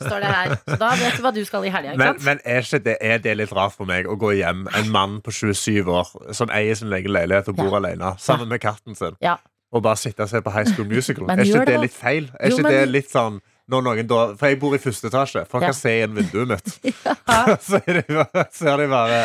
[0.00, 0.54] står det her.
[0.64, 1.96] Så da vet du hva du skal i helga.
[2.00, 5.18] Men, men er, det, er det litt rart for meg å gå hjem, en mann
[5.26, 9.18] på 27 år som eier sin egen leilighet og bor alene, sammen med katten sin,
[9.24, 9.36] Ja.
[9.74, 11.28] og bare sitte og se på High School Musical?
[11.28, 12.30] Er ikke det det litt feil?
[12.40, 15.08] Er Jo, ikke men- det litt sånn når noen da, For jeg bor i første
[15.08, 15.44] etasje.
[15.48, 15.70] Folk Ja.
[15.70, 16.74] kan se inn vinduet mitt.
[17.66, 19.20] så er det, bare- ser de bare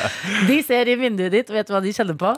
[0.47, 2.31] De ser i vinduet ditt, vet du hva de kjenner på?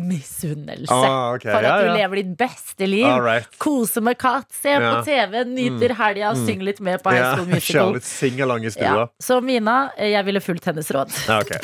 [0.00, 0.88] Misunnelse.
[0.90, 1.52] Ah, okay.
[1.52, 3.06] For at ja, du lever ditt beste liv.
[3.22, 3.48] Right.
[3.60, 4.98] Kose med katt, se på Ja.
[5.02, 5.04] Mm.
[5.04, 6.46] TV, nyter helga mm.
[6.48, 7.92] syng litt med på High Ja, School Musical.
[8.00, 8.76] litt singalong i Ja.
[8.78, 9.08] stua.
[9.20, 11.12] Så Mina, jeg ville fulgt hennes råd.
[11.40, 11.60] Okay.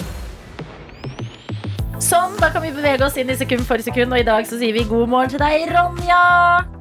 [1.98, 4.58] Sånn, da kan vi bevege oss inn i sekund for sekund, og i dag så
[4.60, 6.77] sier vi god morgen til deg, Ronja.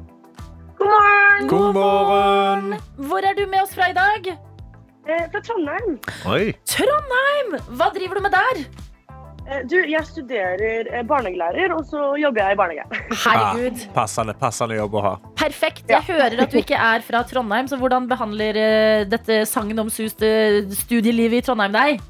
[0.78, 1.48] God morgen!
[1.50, 2.74] God morgen!
[3.08, 4.28] Hvor er du med oss fra i dag?
[5.08, 5.96] Eh, fra Trondheim.
[6.30, 6.52] Oi.
[6.68, 7.56] Trondheim!
[7.78, 8.60] Hva driver du med der?
[9.48, 13.00] Eh, du, jeg studerer eh, barnehagelærer, og så jobber jeg i barnehage.
[13.24, 15.14] Herregud, Ja, passende, passende jobb å ha.
[15.40, 15.84] perfekt.
[15.90, 20.30] Jeg hører at du ikke er fra Trondheim, så hvordan behandler eh, dette sagnomsuste
[20.84, 22.04] studielivet i Trondheim deg?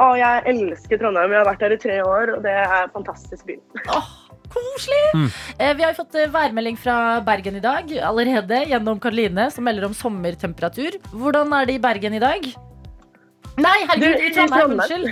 [0.00, 1.30] Å, jeg elsker Trondheim.
[1.36, 3.58] Jeg har vært der i tre år, og det er en fantastisk by.
[3.94, 4.08] Åh,
[4.54, 5.30] koselig!
[5.58, 9.66] Eh, Vi har jo fått eh, værmelding fra Bergen i dag allerede gjennom Karoline, som
[9.66, 10.96] melder om sommertemperatur.
[11.12, 12.46] Hvordan er det i Bergen i dag?
[13.54, 14.72] Nei, herregud, Du, i Trondheim.
[14.74, 15.04] Unnskyld.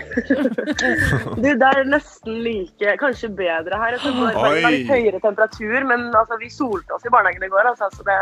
[1.43, 3.99] Du, det er nesten like, kanskje bedre her.
[4.03, 7.87] Det var litt høyere temperatur, men altså, vi solte oss i barnehagen i går, altså,
[7.95, 8.19] så det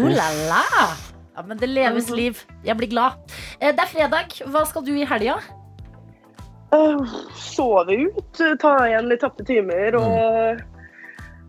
[0.00, 0.64] Oh la la!
[1.36, 2.40] Ja, men det leves liv.
[2.66, 3.20] Jeg blir glad.
[3.60, 4.32] Eh, Det er fredag.
[4.50, 5.36] Hva skal du i helga?
[7.38, 10.60] Sove ut, ta igjen litt tapte timer og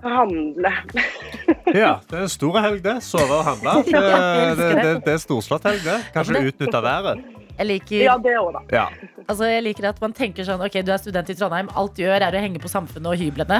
[0.05, 0.71] handle.
[1.69, 2.95] Ja, det er en stor helg, det.
[3.05, 3.73] Sove og handle.
[3.89, 5.13] Det, det, det, det.
[5.13, 5.97] er storslått helg, det.
[6.15, 7.25] Kanskje utnytte været.
[7.60, 8.62] Jeg liker, Ja, det òg, da.
[8.71, 8.86] Ja.
[9.27, 11.69] altså, jeg liker at man tenker sånn Ok, du er student i Trondheim.
[11.77, 13.60] Alt du gjør, er å henge på Samfunnet og hyblene.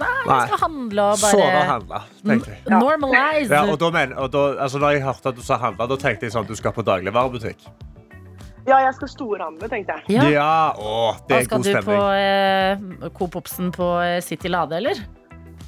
[0.00, 0.38] Nei, Nei.
[0.48, 1.98] skal handle og bare Sove og handle,
[2.30, 2.62] tenkte jeg.
[2.72, 3.50] Normalize.
[3.52, 5.98] Ja, og da men, og da, altså, da jeg hørte at du sa handle, da
[6.00, 7.66] tenkte jeg sånn du skal på dagligvarebutikk.
[8.70, 10.16] Ja, jeg skal storhandle, tenkte jeg.
[10.16, 10.26] Ja.
[10.30, 13.00] Ja, å, det er skal god du på stemning.
[13.04, 15.00] eh, Coop Obsen på eh, City Lade, eller?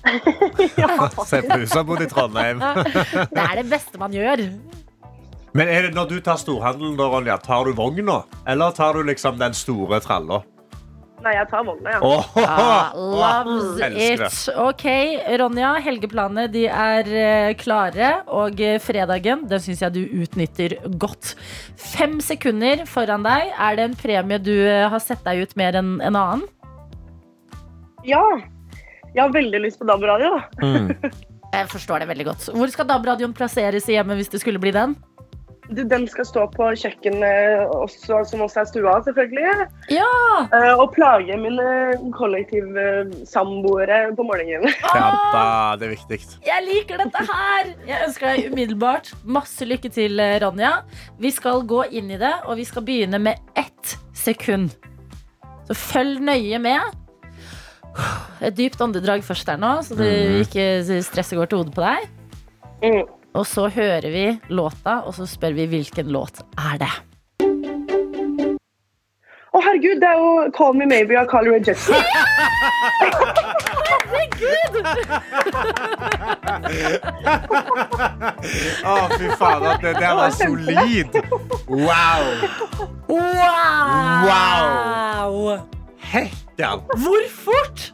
[1.31, 2.63] Se på husabod i Trondheim.
[2.63, 4.45] Det er det beste man gjør.
[5.53, 8.23] Men er det når du tar storhandelen, da, Ronja, tar du vogna?
[8.49, 10.41] Eller tar du liksom den store tralla?
[11.23, 11.99] Nei, jeg tar Volda, ja.
[12.03, 14.39] Åh, Ah, loves elsker it.
[14.59, 14.85] Ok,
[15.39, 15.73] Ronja.
[15.85, 18.09] Helgeplanene de er eh, klare.
[18.35, 21.35] Og eh, fredagen den syns jeg du utnytter godt.
[21.79, 23.53] Fem sekunder foran deg.
[23.55, 26.43] Er det en premie du eh, har sett deg ut mer enn en annen?
[28.03, 28.23] Ja.
[29.13, 30.41] Jeg har veldig lyst på DAB-radio.
[31.53, 32.45] Jeg forstår det veldig godt.
[32.57, 34.95] Hvor skal DAB-radioen plasseres i hjemmet hvis det skulle bli den?
[35.71, 39.67] Du, Den skal stå på kjøkkenet, også, som også er stua, selvfølgelig.
[39.95, 40.09] Ja!
[40.59, 41.67] Eh, og plage mine
[42.17, 44.67] kollektivsamboere på morgenen.
[44.99, 45.45] Ja, da,
[45.79, 46.19] det er viktig.
[46.47, 47.71] Jeg liker dette her!
[47.89, 50.73] Jeg ønsker deg umiddelbart masse lykke til, eh, Ronja.
[51.23, 54.75] Vi skal gå inn i det, og vi skal begynne med ett sekund.
[55.71, 56.99] Så følg nøye med.
[58.43, 60.69] Et dypt åndedrag først her nå, så det ikke
[61.07, 62.09] stresset går til hodet på deg.
[62.83, 63.05] Mm.
[63.33, 66.93] Og så hører vi låta, og så spør vi hvilken låt er det.
[69.53, 71.95] Å, herregud, det er jo 'Call Me Maybe' av Carly Rae Jepsen.
[78.85, 79.77] Å, fy fader.
[79.83, 81.19] Det der var solid.
[81.69, 82.25] Wow.
[83.09, 84.29] Wow!
[84.29, 85.61] wow.
[86.13, 86.85] Hekkan.
[87.05, 87.93] Hvor fort?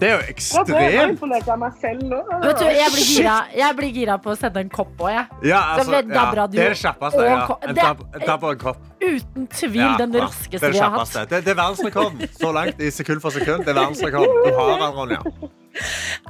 [0.00, 0.68] Det er jo ekstremt.
[0.70, 5.26] Vet du, jeg blir gira, jeg blir gira på å sende en kopp òg, jeg.
[5.50, 6.00] Ja, altså, ja,
[6.48, 7.26] det er det kjappeste.
[7.26, 7.42] Ja.
[7.60, 8.78] En det- en tapp og en kopp.
[9.00, 11.12] Uten tvil Ja, den raskeste Det vi har hatt.
[11.28, 13.64] Det, det er verdensrekord så langt i sekund for sekund.
[13.64, 14.28] Det er verdensrekord.
[14.44, 15.20] Du har den, Ronja.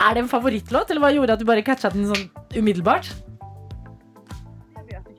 [0.00, 3.06] Er det en favorittlåt, eller hva gjorde at du bare catcha den sånn umiddelbart?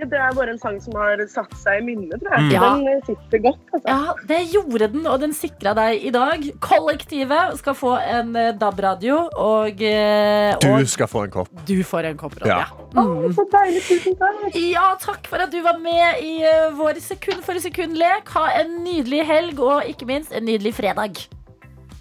[0.02, 2.54] Ikke, Det er bare en sang som har satt seg i minnet, tror jeg.
[2.56, 2.70] Ja.
[2.74, 3.60] Den eh, sitter godt.
[3.70, 3.86] Altså.
[3.86, 6.48] Ja, det gjorde den, og den sikra deg i dag.
[6.64, 11.52] Kollektivet skal få en eh, DAB-radio, og, og, Du skal få en kopp.
[11.68, 12.64] du får en kopp, Ronja.
[12.66, 12.88] Ja.
[12.98, 13.84] Å, så deilig.
[13.92, 14.58] Tusen takk.
[14.58, 18.34] Ja, takk for at du var med i eh, vår sekund for sekund-lek.
[18.34, 21.22] Ha en nydelig helg, og ikke minst en nydelig fredag.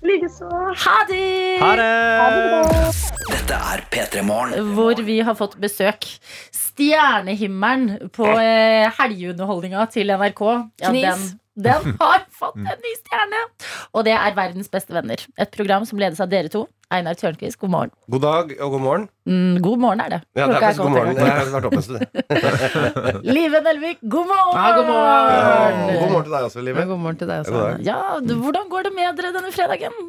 [0.00, 0.48] Likeså.
[0.80, 1.60] Ha det!
[1.60, 3.10] Ha det!
[3.28, 4.70] Dette er P3 Morgen.
[4.72, 6.06] Hvor vi har fått besøk.
[6.80, 10.40] Stjernehimmelen på eh, helgeunderholdninga til NRK.
[10.80, 11.04] Ja, Knis.
[11.04, 11.24] den,
[11.68, 13.40] den har fått en ny stjerne!
[13.92, 15.20] Og det er Verdens beste venner.
[15.36, 16.64] Et program som ledes av dere to.
[16.90, 17.92] Einar Tørnquist, god morgen.
[18.10, 19.04] God dag og god morgen.
[19.28, 20.20] Mm, god morgen er det.
[20.34, 21.12] Ja, det er faktisk god morgen.
[21.12, 21.20] en.
[21.20, 23.24] Jeg har vært oppe en stund.
[23.36, 24.56] Live Nelvik, god morgen!
[24.56, 25.84] Ja, god morgen.
[26.00, 26.86] God morgen til deg også, Ja, Live.
[26.94, 27.66] god morgen til deg også.
[27.86, 30.00] Ja, du, Hvordan går det med dere denne fredagen?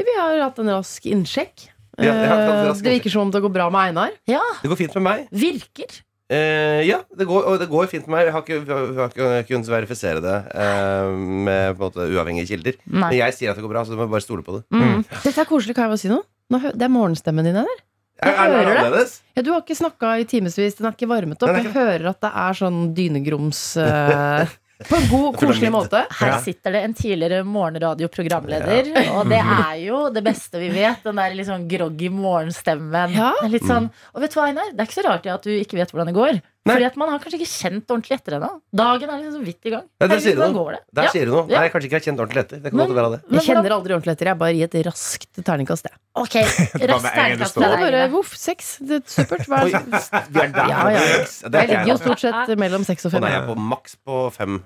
[0.00, 1.68] Vi har hatt en rask innsjekk.
[2.04, 4.14] Ja, jeg hatt en Eh, det virker som om det går bra med Einar.
[4.30, 5.26] Ja, Det går fint med meg.
[5.32, 6.00] virker.
[6.30, 8.26] Eh, ja, det går, og det går fint med meg.
[8.28, 11.10] Jeg har ikke, vi har ikke kunnet verifisere det eh,
[11.48, 12.76] med på en måte uavhengige kilder.
[12.86, 13.00] Nei.
[13.08, 14.62] Men jeg sier at det går bra, så du må bare stole på det.
[14.70, 15.02] Mm.
[15.24, 16.22] Dette er koselig, kan jeg bare si noe?
[16.50, 17.82] Nå, hø- det er morgenstemmen din, eller?
[18.22, 19.12] Er, er det hører annerledes?
[19.34, 21.50] Ja, du har ikke snakka i timevis, den er ikke varmet opp.
[21.50, 24.46] Nei, det er Jeg hører at det er sånn dynegrums eh,
[24.88, 26.04] På en god, koselig måte.
[26.20, 31.02] Her sitter det en tidligere morgenradioprogramleder, og det er jo det beste vi vet.
[31.04, 33.12] Den der litt sånn groggy morgenstemmen.
[33.16, 33.34] Ja.
[33.44, 34.72] Er Litt sånn, og vet du hva, Einar?
[34.72, 36.40] Det er ikke så rart at du ikke vet hvordan det går.
[36.70, 36.76] Nei.
[36.78, 38.50] Fordi at man har kanskje ikke kjent ordentlig etter ennå.
[38.80, 39.84] Dagen er liksom så vidt i gang.
[40.00, 40.70] Ja, der sier du noe.
[40.76, 40.80] det?
[40.94, 41.10] Der Ja.
[41.10, 41.42] sier du noe.
[41.50, 41.56] Ja.
[41.58, 42.62] Nei, jeg kanskje ikke har kjent ordentlig etter.
[42.62, 43.20] Det kan Men- godt være det.
[43.34, 44.26] Jeg kjenner aldri ordentlig etter.
[44.30, 45.84] Jeg bare gir et raskt terningkast.
[45.90, 45.96] jeg.
[46.14, 46.34] Ok,
[46.92, 48.78] raskt terningkast Det er bare voff, seks.
[48.78, 49.46] Det er supert.
[49.50, 50.02] Hva er det?
[50.14, 50.68] er der.
[50.70, 51.00] Ja, ja.
[51.00, 53.20] Det er Jeg ligger jo stort sett mellom seks og fem.
[53.26, 54.62] nei, jeg er på maks på fem.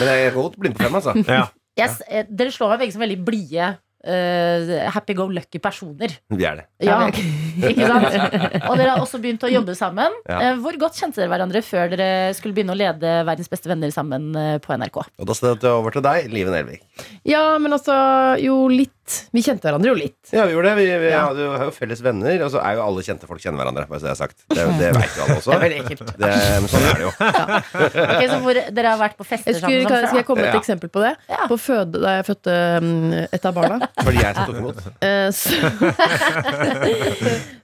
[0.00, 1.14] Men jeg er godt blind på fem, altså.
[1.28, 1.46] Ja.
[1.76, 6.12] Yes, eh, dere slår meg begge som veldig blide, eh, happy go lucky personer.
[6.30, 6.64] Vi er det.
[6.86, 6.98] Ja,
[7.70, 8.08] ikke sant?
[8.68, 10.14] Og dere har også begynt å jobbe sammen.
[10.28, 10.40] Ja.
[10.50, 13.92] Eh, Hvor godt kjente dere hverandre før dere skulle begynne å lede Verdens beste venner
[13.94, 15.00] sammen eh, på NRK?
[15.20, 16.84] Og da stedet jeg over til deg, Live Nelvik.
[17.28, 17.96] Ja, men altså
[18.42, 18.92] Jo, litt.
[19.34, 20.16] Vi kjente hverandre jo litt.
[20.32, 20.76] Ja, vi gjorde det.
[20.80, 21.26] Vi, vi Ja.
[21.28, 22.36] hadde jo, har jo felles venner.
[22.46, 23.84] Og så er jo alle kjente folk kjenner hverandre.
[23.90, 24.38] Bare så det er sagt.
[24.48, 25.50] Det, det vet jo alle også.
[25.52, 26.12] Det er veldig ekkelt.
[26.18, 26.30] Det,
[26.62, 27.12] men sånn er det jo.
[28.14, 29.92] Ok, så hvor Dere har vært på fester Jeg skulle, sammen?
[29.92, 30.60] kan, skal jeg komme med et Ja.
[30.64, 31.12] eksempel på det?
[31.28, 31.42] Ja.
[31.50, 34.78] På føde, da jeg fødte mm, et av barna, Fordi jeg som tok imot.
[35.04, 35.52] eh, så,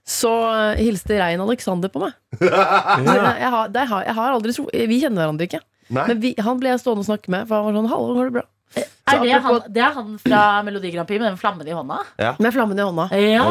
[0.05, 0.33] så
[0.79, 2.13] hilste Rein Alexander på meg.
[2.41, 5.61] Jeg har, det har, jeg har aldri tro Vi kjenner hverandre ikke.
[5.91, 6.05] Nei.
[6.07, 8.29] Men vi, han ble jeg stående og snakke med, for han var sånn 'Hallo, går
[8.31, 8.49] det bra?'
[9.11, 11.97] Er det, han, det er han fra Melodi Grand Prix med den flammen i hånda?
[12.39, 13.09] Med flammen i hånda.
[13.19, 13.47] Ja!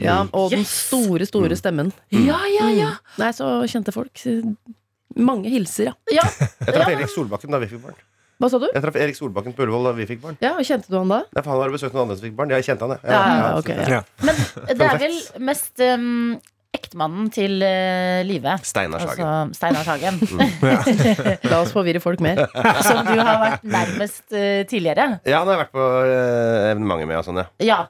[0.00, 1.90] Ja, og den store, store stemmen.
[2.14, 2.92] Ja, ja, ja.
[3.20, 4.22] Nei, så kjente folk.
[5.20, 5.94] Mange hilser, ja.
[6.16, 6.24] ja.
[6.64, 7.98] Jeg traff Erik Solbakken da vi fikk barn.
[8.40, 8.64] Hva sa du?
[8.72, 10.38] Jeg traff Erik Solbakken på Ullevål da vi fikk barn.
[10.42, 11.20] Ja, Kjente du han da?
[11.28, 12.54] Nei, for Han har besøkt noen andre som fikk barn.
[12.56, 13.12] Jeg kjente han, jeg.
[13.12, 14.00] Ja, ja, ok, så- ja.
[14.24, 14.40] Men
[14.80, 15.18] det er vel
[15.50, 16.08] mest um,
[16.72, 18.56] ektemannen til uh, Live.
[18.64, 19.26] Steinar Sagen.
[19.26, 20.20] Altså Steinar Sagen.
[21.50, 22.46] La oss forvirre folk mer.
[22.86, 25.18] som du har vært nærmest uh, tidligere.
[25.28, 27.48] Ja, han har jeg vært på uh, evenementer med og sånn, ja.
[27.62, 27.80] Ja.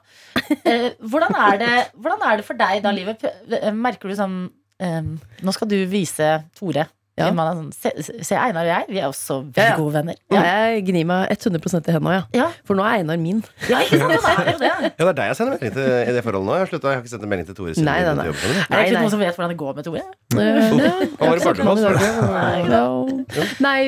[0.63, 3.15] Eh, hvordan, er det, hvordan er det for deg da, Live?
[3.23, 5.09] Eh, Merker du sånn um,
[5.45, 6.87] Nå skal du vise Tore.
[7.13, 7.27] Ja.
[7.29, 7.93] Man er sånn, se,
[8.25, 9.77] se Einar og jeg, vi er også veldig Ja, ja.
[9.77, 10.17] gode venner.
[10.33, 12.23] Ja, jeg gnir meg 100 i henne ja.
[12.33, 12.47] Ja.
[12.65, 13.43] For nå er Einar min.
[13.69, 14.09] Ja, ikke sant?
[14.09, 14.89] det, er jo det.
[14.97, 16.53] Ja, Det er deg jeg sender melding til i det forholdet nå.
[16.57, 18.25] Jeg har, sluttet, jeg har ikke sendt en melding til Tore siden Nei, nei, nei.
[18.25, 18.33] Er
[18.73, 20.01] det ikke noen som vet hvordan det går med Tore?
[23.67, 23.79] Nei,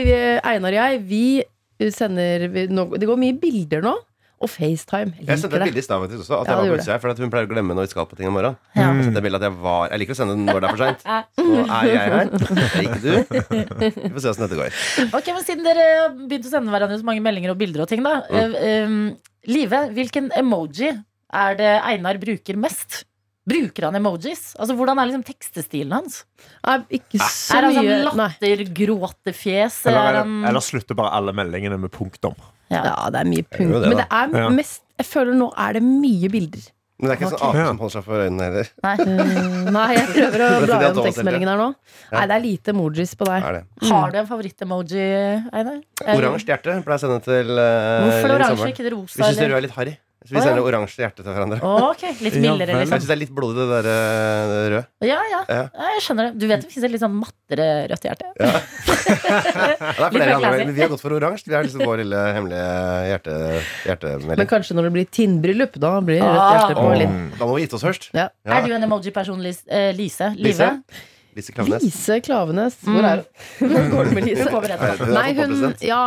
[0.45, 1.41] Einar og jeg, vi
[1.91, 3.95] sender vi, nå, Det går mye bilder nå.
[4.45, 5.15] Og FaceTime.
[5.17, 6.41] Jeg Jeg sendte et bilde i stad faktisk også.
[6.41, 7.93] At Ja, jeg var det på utsida, for at hun pleier å glemme når vi
[7.95, 8.59] skal på ting om morgenen.
[8.77, 8.91] Ja.
[9.25, 11.01] Bildet at jeg var Jeg liker å sende den når det er for seint.
[11.41, 12.29] Nå er jeg her.
[12.35, 13.13] Det er ikke du.
[13.95, 14.77] Vi får se åssen dette går.
[15.09, 17.89] Ok, men Siden dere har begynt å sende hverandre så mange meldinger og bilder og
[17.91, 18.19] ting, da.
[18.29, 18.55] Mm.
[18.55, 19.01] Uh, um,
[19.45, 20.89] Live, hvilken emoji
[21.35, 23.03] er det Einar bruker mest?
[23.45, 24.55] Bruker han emojis?
[24.57, 26.23] Altså, Hvordan er liksom tekstestilen hans?
[26.65, 29.81] Nei, ikke så er han mye sånn latter-gråtefjes?
[29.85, 32.35] Eller, Er eller, han eller slutter bare alle meldingene med punktum.
[32.73, 32.81] ja.
[32.89, 33.81] Ja, det er mye punkt.
[33.81, 34.49] det, Men det er Ja.
[34.49, 36.61] mest Jeg føler nå er det mye bilder.
[36.97, 37.37] Men det er ikke okay.
[37.37, 38.67] sånn ape som holder seg for øynene heller.
[38.85, 38.93] Nei.
[38.95, 41.65] Eh, nei, jeg prøver å Det er bla gjennom tekstmeldingen her nå.
[42.13, 43.43] Nei, det er lite emojis på deg.
[43.43, 43.57] Er.
[43.91, 45.03] Har du en favorittemoji,
[45.51, 45.81] Einar?
[46.15, 49.11] Oransje hjerte pleier jeg å sende til uh, Hvorfor oransje, ikke det rosa?
[49.11, 49.49] Hvis du syns eller?
[49.51, 49.97] rød er litt harry.
[50.25, 51.59] Så vi sender oransje hjerte til hverandre.
[51.61, 52.79] Ok, litt Ja mildere, vel.
[52.81, 52.97] Jeg liksom.
[52.97, 54.83] syns det er litt blodig, det der eh, røde.
[55.05, 55.41] Ja, ja.
[55.49, 55.59] Ja.
[55.69, 56.39] ja, jeg skjønner det.
[56.41, 58.31] Du vet det fins et litt sånn mattere rødt hjerte.
[58.41, 58.51] Ja,
[59.05, 60.65] det er Litt flere andre, classy.
[60.65, 61.45] men vi har gått for oransje.
[61.51, 62.67] Vi er liksom vår lille hemmelige
[63.11, 64.49] hjerte, Men hjertemelding.
[64.55, 66.53] kanskje når det blir tinnbryllup, da blir det rødt Ah.
[66.57, 67.17] hjerte på Åh, litt.
[67.39, 68.09] Da må vi gitt oss først.
[68.17, 68.29] Ja.
[68.45, 68.57] Ja.
[68.59, 70.31] Er du en emoji-person, Lis eh, Lise?
[70.37, 70.71] Lise?
[70.81, 71.03] Live?
[71.35, 71.83] Lise Klaveness.
[71.83, 72.77] Lise Klavenes.
[72.85, 73.21] Hvor er
[73.59, 73.69] hun?
[73.75, 74.45] Hvor går det med Lise?
[74.45, 75.01] Hun kommer etter.
[75.01, 75.73] Hun er Nei, hun.
[75.83, 76.03] Ja,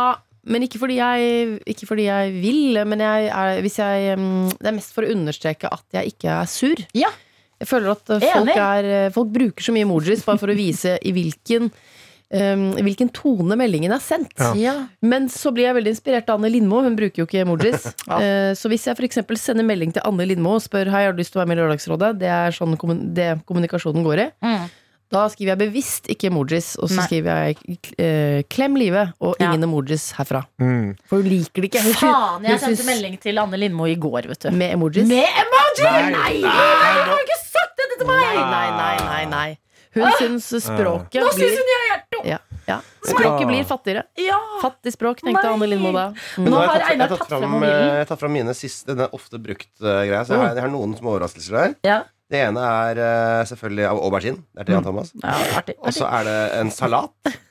[0.49, 4.71] men ikke fordi jeg, ikke fordi jeg vil, men jeg er, hvis jeg, mm, det
[4.71, 6.83] er mest for å understreke at jeg ikke er sur.
[6.97, 7.11] Ja.
[7.59, 10.57] Jeg føler at eh, folk, er, eh, folk bruker så mye emojis bare for å
[10.57, 14.35] vise i hvilken um, hvilken tone meldingen er sendt.
[14.57, 14.75] Ja.
[15.01, 16.81] Men så blir jeg veldig inspirert av Anne Lindmo.
[16.85, 17.89] Hun bruker jo ikke emojis.
[18.19, 19.19] Eh, så hvis jeg f.eks.
[19.37, 21.59] sender melding til Anne Lindmo og spør Hei, har du lyst til å være med
[21.59, 24.25] i Lørdagsrådet, det er sånn kommun det kommunikasjonen går i.
[24.43, 24.65] Mm.
[25.09, 27.05] Da skriver jeg bevisst ikke emojis, og så Nei.
[27.07, 29.47] skriver jeg eh, 'klem livet' og Ja.
[29.49, 30.43] ingen emojis herfra.
[30.61, 30.95] Mm.
[31.09, 31.81] For hun liker det ikke.
[31.81, 34.51] Hun, Faen, jeg sendte melding til Anne Lindmo i går, vet du.
[34.51, 35.07] Med emojis?
[35.09, 35.87] Med emoji!
[35.89, 36.11] Nei.
[36.13, 36.41] Nei!
[36.45, 38.21] Har du ikke sagt dette til meg?
[38.21, 39.57] Nei, nei, nei, nei,
[39.95, 42.19] Hun Hun syns språket Nå blir syns hun jeg er hjerte!
[42.29, 42.77] ja, ja.
[43.01, 44.03] Språket blir fattigere.
[44.21, 44.37] Ja.
[44.61, 45.53] Fattig språk, tenkte Nei.
[45.55, 46.13] Anne Lindmo da.
[46.37, 47.73] Men Nå har har jeg tatt, jeg tatt tatt fram, mobilen.
[47.73, 50.21] eh, jeg har tatt fram mine siste Den er ofte brukt uh, greier.
[50.29, 51.75] Så jeg har, jeg har noen små overraskelser der.
[51.83, 52.03] Ja.
[52.29, 54.37] Det ene er eh, selvfølgelig av aubergine.
[54.53, 55.07] Det er til Jan Thomas.
[55.17, 55.73] Ja, artig.
[55.81, 57.09] Og så er det en salat.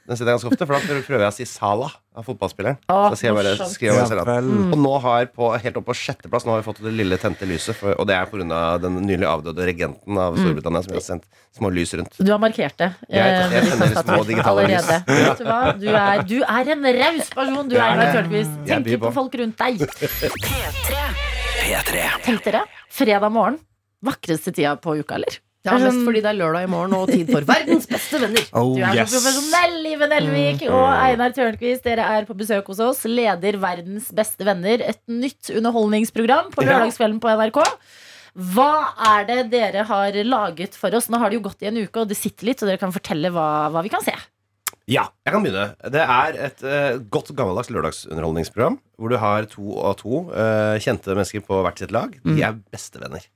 [0.09, 2.79] Den sitter jeg ganske ofte, for da prøver jeg å si Sala av fotballspilleren.
[2.88, 3.75] Åh, Så sier jeg bare, morsomt.
[3.75, 4.71] skriver jeg bare Ja salat.
[4.73, 7.45] Og nå har på, helt opp på sjetteplass Nå har vi fått det lille tente
[7.51, 8.62] lyset, for, og det er pga.
[8.87, 11.27] den nylig avdøde regenten av Storbritannia som vi har sendt
[11.59, 12.17] små lys rundt.
[12.23, 12.93] Du har markert det.
[13.11, 14.88] Jeg- jeg eh, små digitale lys.
[14.88, 15.27] allerede.
[15.29, 15.61] Vet du hva?
[15.77, 17.69] Du er, du er en raus person.
[17.69, 18.14] Du er Einar.
[18.14, 18.55] Tørnquist.
[18.64, 19.11] Jeg Tenker på.
[19.11, 19.83] på folk rundt deg.
[19.83, 21.07] P3.
[21.67, 22.11] P3.
[22.25, 23.59] Tenk dere, fredag morgen.
[24.04, 25.38] Vakreste tida på uka, eller?
[25.66, 28.44] Ja, mest fordi det er lørdag i morgen og tid for verdens beste venner.
[28.56, 29.11] Oh, Du er yes.
[29.11, 31.82] så profesjonell, Live Nelvik og Einar Tørnquist.
[31.84, 33.02] Dere er på besøk hos oss.
[33.11, 34.84] Leder Verdens beste venner.
[34.87, 37.61] Et nytt underholdningsprogram på lørdagskvelden på NRK.
[38.54, 38.70] Hva
[39.18, 41.11] er det dere har laget for oss?
[41.11, 42.94] Nå har det jo gått i en uke, og det sitter litt, så dere kan
[42.94, 44.14] fortelle hva, hva vi kan se.
[44.88, 45.72] Ja, jeg kan begynne.
[45.92, 51.12] Det er et uh, godt gammeldags lørdagsunderholdningsprogram hvor du har to og to uh, kjente
[51.12, 52.14] mennesker på hvert sitt lag.
[52.24, 53.26] De er bestevenner.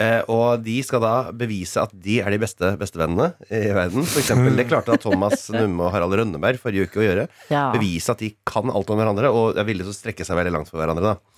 [0.00, 4.06] Eh, og de skal da bevise at de er de beste bestevennene i verden.
[4.08, 7.28] For eksempel, det klarte da Thomas Numme og Harald Rønneberg forrige uke å gjøre.
[7.52, 7.68] Ja.
[7.76, 10.56] Bevise at de kan alt om hverandre og er villige til å strekke seg veldig
[10.58, 11.14] langt for hverandre.
[11.14, 11.34] da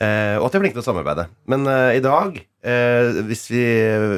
[0.00, 1.26] Eh, og at de er flinke til å samarbeide.
[1.52, 3.62] Men eh, i dag, eh, hvis, vi,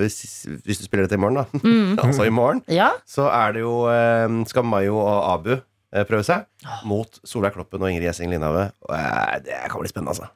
[0.04, 0.18] hvis,
[0.62, 1.72] hvis du spiller dette i morgen, da,
[2.04, 2.92] altså i morgen, ja.
[3.08, 5.54] så er det jo eh, skal Mayo og Abu
[6.08, 6.46] prøve seg
[6.90, 8.68] mot Solveig Kloppen og Ingrid Gjessing Lindhave.
[8.90, 10.30] Eh, det kan bli spennende, altså.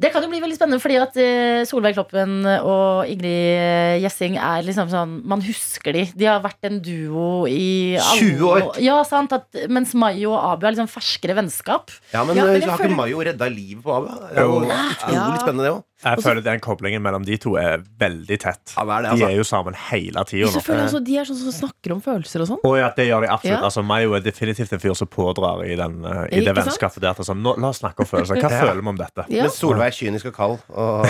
[0.00, 4.64] Det kan jo bli veldig spennende, fordi at eh, Solveig Kloppen og Ingrid Gjessing er
[4.66, 6.02] liksom sånn Man husker de.
[6.18, 8.66] De har vært en duo i 20 år.
[8.82, 9.32] Ja, sant.
[9.36, 11.94] At, mens Mayo og Abu er liksom ferskere vennskap.
[12.12, 14.10] Ja, men Ja, men eh, har ikke Mayo redda livet på Abu?
[14.10, 14.66] Det er jo Jo.
[14.66, 15.28] utrolig Ja.
[15.44, 15.82] spennende, det òg.
[16.04, 18.74] Jeg føler den koblingen mellom de to er veldig tett.
[18.76, 19.28] Ja, er det, De altså?
[19.30, 20.64] er jo sammen hele tida Så nå.
[20.66, 22.60] føler jeg også, de er sånn som snakker om følelser og sånn.
[22.68, 23.58] Oh, ja, det gjør de absolutt.
[23.58, 23.62] Ja.
[23.70, 27.00] Altså, Mayo er definitivt en fyr som pådrar i, den, eh, i det vennskapet.
[27.04, 28.34] Der, sånn, nå, la oss snakke om følelser.
[28.40, 28.60] Hva Ja.
[28.60, 29.22] føler vi om dette?
[29.32, 29.42] Ja.
[29.48, 30.58] Men Solveig er kynisk og kald.
[30.70, 31.04] Og,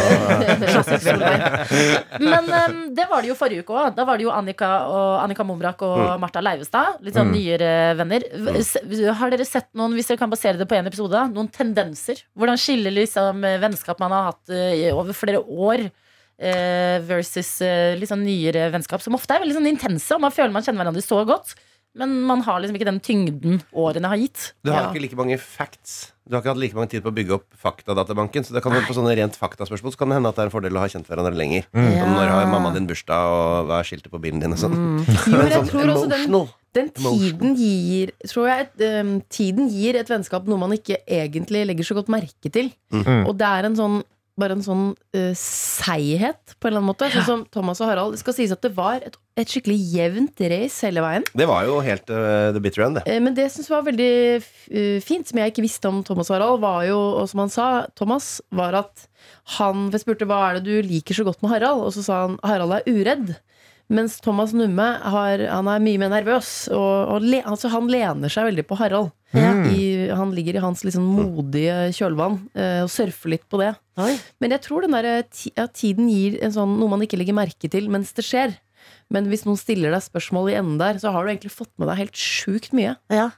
[2.21, 3.95] Men um, det var det jo forrige uke òg.
[3.97, 7.01] Da var det jo Annika, og, Annika Momrak og Martha Leivestad.
[7.05, 8.25] Litt sånn nyere venner.
[8.35, 8.61] Mm.
[9.19, 12.23] Har dere sett noen, hvis dere kan basere det på én episode, noen tendenser?
[12.39, 15.89] Hvordan skiller liksom eh, vennskap man har hatt i- over flere år?
[16.41, 20.11] eh, versus eh, litt sånn nyere vennskap, som ofte er veldig sånn intense.
[20.17, 21.55] Og man føler man kjenner hverandre så godt,
[21.95, 24.49] men man har liksom ikke den tyngden årene har gitt.
[24.67, 24.91] du har Ja.
[24.91, 26.11] ikke like mange facts.
[26.27, 28.43] Du har ikke hatt like mange tid på å bygge opp faktadatabanken.
[28.43, 30.55] Så det kan på sånne rent faktaspørsmål Så kan det hende at det er en
[30.57, 31.67] fordel å ha kjent hverandre lenger.
[31.71, 34.51] Som når har mammaen din bursdag, og hva er skiltet på bilen din?
[34.51, 34.75] Og sånn.
[35.31, 38.67] Jo, jeg Sånn tror også den, den tiden gir Tror jeg
[39.05, 42.73] um, Tiden gir et vennskap noe man ikke egentlig legger så godt merke til.
[42.91, 43.29] Mm.
[43.29, 44.03] Og det er en sånn
[44.41, 47.11] bare en sånn uh, seighet, på en eller annen måte.
[47.15, 48.17] Sånn som Thomas og Harald.
[48.17, 51.27] Det skal sies at det var et, et skikkelig jevnt race hele veien.
[51.39, 53.07] Det var jo helt uh, the bitter end, det.
[53.07, 54.13] Uh, Men det jeg synes var veldig
[55.05, 57.69] fint, som jeg ikke visste om Thomas og Harald, var jo, og som han sa,
[57.99, 59.09] Thomas, var at
[59.57, 62.03] han for Jeg spurte hva er det du liker så godt med Harald, og så
[62.05, 63.37] sa han Harald er uredd.
[63.93, 68.33] Mens Thomas Numme har, han er mye mer nervøs, og, og le, altså han lener
[68.33, 69.13] seg veldig på Harald.
[69.75, 73.73] I, han ligger i hans liksom modige kjølvann eh, og surfer litt på det.
[74.43, 77.37] Men jeg tror den der, eh, ja, tiden gir en sånn, noe man ikke legger
[77.37, 78.55] merke til mens det skjer.
[79.13, 81.91] Men hvis noen stiller deg spørsmål i enden der, så har du egentlig fått med
[81.91, 82.97] deg helt sjukt mye.
[83.13, 83.31] Ja.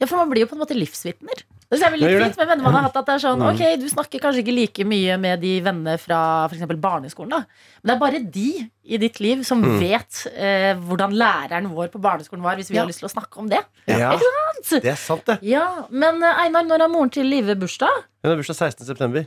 [0.00, 1.44] ja, for man blir jo på en måte livsvitner.
[1.80, 2.96] Det er litt fint med venner man har hatt.
[3.00, 6.18] At det er sånn, ok, Du snakker kanskje ikke like mye med de vennene fra
[6.48, 7.38] for eksempel barneskolen, da.
[7.82, 12.00] men det er bare de i ditt liv som vet eh, hvordan læreren vår på
[12.04, 12.82] barneskolen var, hvis vi Ja.
[12.82, 13.62] har lyst til å snakke om det.
[13.88, 14.82] Ja, Sant?
[14.82, 15.38] det er sant, det.
[15.42, 18.04] Ja, Men eh, Einar, når har moren til Live bursdag?
[18.22, 18.86] Hun har bursdag 16.
[18.86, 19.26] september.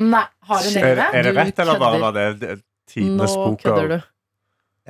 [0.00, 1.06] Nei, har hun Er, det?
[1.12, 2.56] er det Du rett, eller bare var det det-
[2.90, 4.00] Nå tidenes bok kødder du.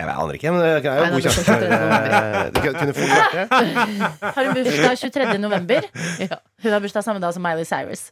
[0.01, 2.51] Jeg aner ikke, men det er jo god sjanse for 23.
[2.55, 3.45] Det kunne fort vært det.
[4.23, 5.39] Har hun bursdag 23.
[5.43, 5.91] november?
[6.63, 8.09] Hun har bursdag samme dag som Miley Cyrus.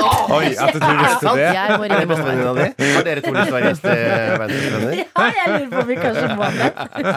[0.00, 1.46] Oi, at du visste det?
[1.56, 2.88] Jeg må Er ringe bestevenninna di?
[2.94, 4.98] Har dere to lyst til å være gjestevenner?
[5.20, 6.70] Ja, jeg lurer på om vi kanskje må det.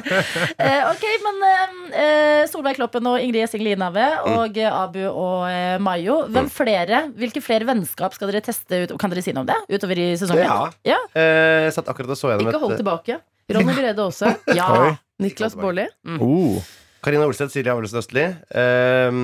[0.64, 1.40] Eh, ok, men
[1.98, 6.22] eh, Solveig Kloppen og Ingrid Gjessing Linave og eh, Abu og eh, Mayo.
[6.34, 8.96] Hvem flere, hvilke flere vennskap skal dere teste ut?
[9.02, 10.46] Kan dere si noe om det utover i sesongen?
[10.46, 10.70] Ja.
[10.88, 11.00] Ja.
[11.18, 13.20] Eh, satt akkurat og så gjennom Ikke hold tilbake.
[13.54, 14.34] Ronny Brede også.
[14.60, 14.70] Ja.
[14.78, 14.94] Oi.
[15.24, 15.86] Niklas Baarli.
[16.20, 16.58] Oh.
[17.04, 18.24] Karina Olseth, Silje Avelsen Østli.
[18.56, 19.18] Eh,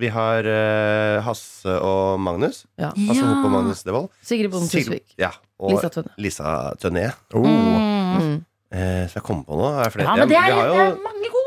[0.00, 2.64] vi har uh, Hasse og Magnus.
[2.80, 2.90] Ja.
[2.96, 4.08] Hasse Hope og Magnus Devold.
[4.26, 5.14] Sigrid Bonde Sigrid- Tusvik.
[5.22, 5.30] Ja,
[5.62, 6.16] og Lisa Tønne.
[6.18, 7.04] Lisa Tønne.
[7.38, 7.46] Oh.
[7.46, 8.40] Mm.
[8.72, 9.70] Uh, så jeg kommer på noe.
[9.84, 10.08] Er flere?
[10.10, 10.74] Ja, men det er, jo...
[10.74, 11.40] det er mange gode!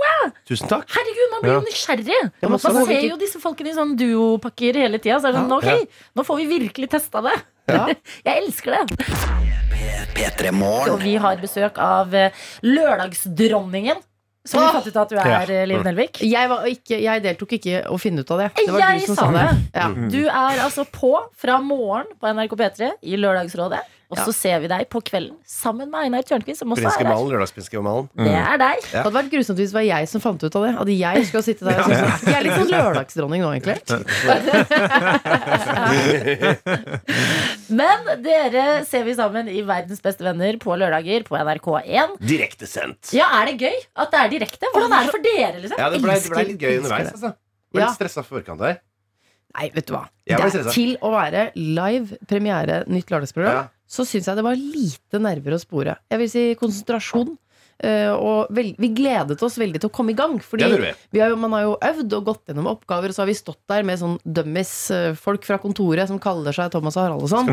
[0.46, 0.88] tusen takk.
[0.94, 1.66] Herregud, man blir jo Ja.
[1.66, 2.18] nysgjerrig.
[2.42, 5.20] Ja, man sånn er ser jo disse folkene i sånne duopakker hele tida.
[5.20, 6.10] Så er det sånn, ok, Ja.
[6.16, 7.36] nå får vi virkelig testa det.
[7.68, 7.86] Ja.
[8.24, 9.06] Jeg elsker det.
[10.16, 10.52] P3
[10.94, 12.32] Og vi har besøk av eh,
[12.64, 14.00] Lørdagsdronningen.
[14.46, 15.66] Som vi fant ut at du er, ja.
[15.66, 16.20] Liv Nelvik.
[16.22, 18.50] Jeg, var ikke, jeg deltok ikke å finne ut av det.
[18.60, 19.46] Det var Jeg du som sa det.
[19.50, 19.82] det.
[19.82, 19.88] Ja.
[20.14, 23.82] Du er altså på fra morgen på NRK P3 i Lørdagsrådet.
[24.12, 24.34] Og så Ja.
[24.38, 27.16] ser vi deg på kvelden sammen med Einar Tørnquist, som også Prinske er der.
[27.16, 27.72] Malen, Lørdagsprinske
[28.16, 28.78] Det er deg.
[28.94, 29.02] Ja.
[29.02, 30.74] Det hadde vært grusomt hvis det var jeg som fant ut av det.
[30.78, 33.82] At jeg skulle sitte der og synes Jeg er litt sånn lørdagsdronning nå, egentlig.
[37.80, 42.18] Men dere ser vi sammen i Verdens beste venner på lørdager på NRK1.
[42.22, 43.14] Direktesendt.
[43.18, 44.70] Ja, Er det gøy at det er direkte?
[44.74, 45.62] Hvordan er det for dere?
[45.64, 45.78] liksom?
[45.82, 47.12] Ja, det ble, det ble litt gøy underveis.
[47.16, 47.34] Altså.
[47.74, 47.88] Ble Ja.
[47.90, 48.78] litt stressa for forkant der.
[49.56, 50.06] Nei, vet du hva.
[50.28, 53.68] Det er til å være live premiere nytt lørdagsprogram, Ja.
[53.88, 55.98] Så syns jeg det var lite nerver å spore.
[56.12, 57.36] Jeg vil si konsentrasjon.
[57.84, 60.38] eh, og vel, vi gledet oss veldig til å komme i gang.
[60.40, 60.92] Fordi vi.
[61.12, 63.36] vi har jo, man har jo øvd og gått gjennom oppgaver, og så har vi
[63.38, 67.26] stått der med sånn dummies, eh, folk fra kontoret som kaller seg Thomas og Harald
[67.28, 67.52] og sånn.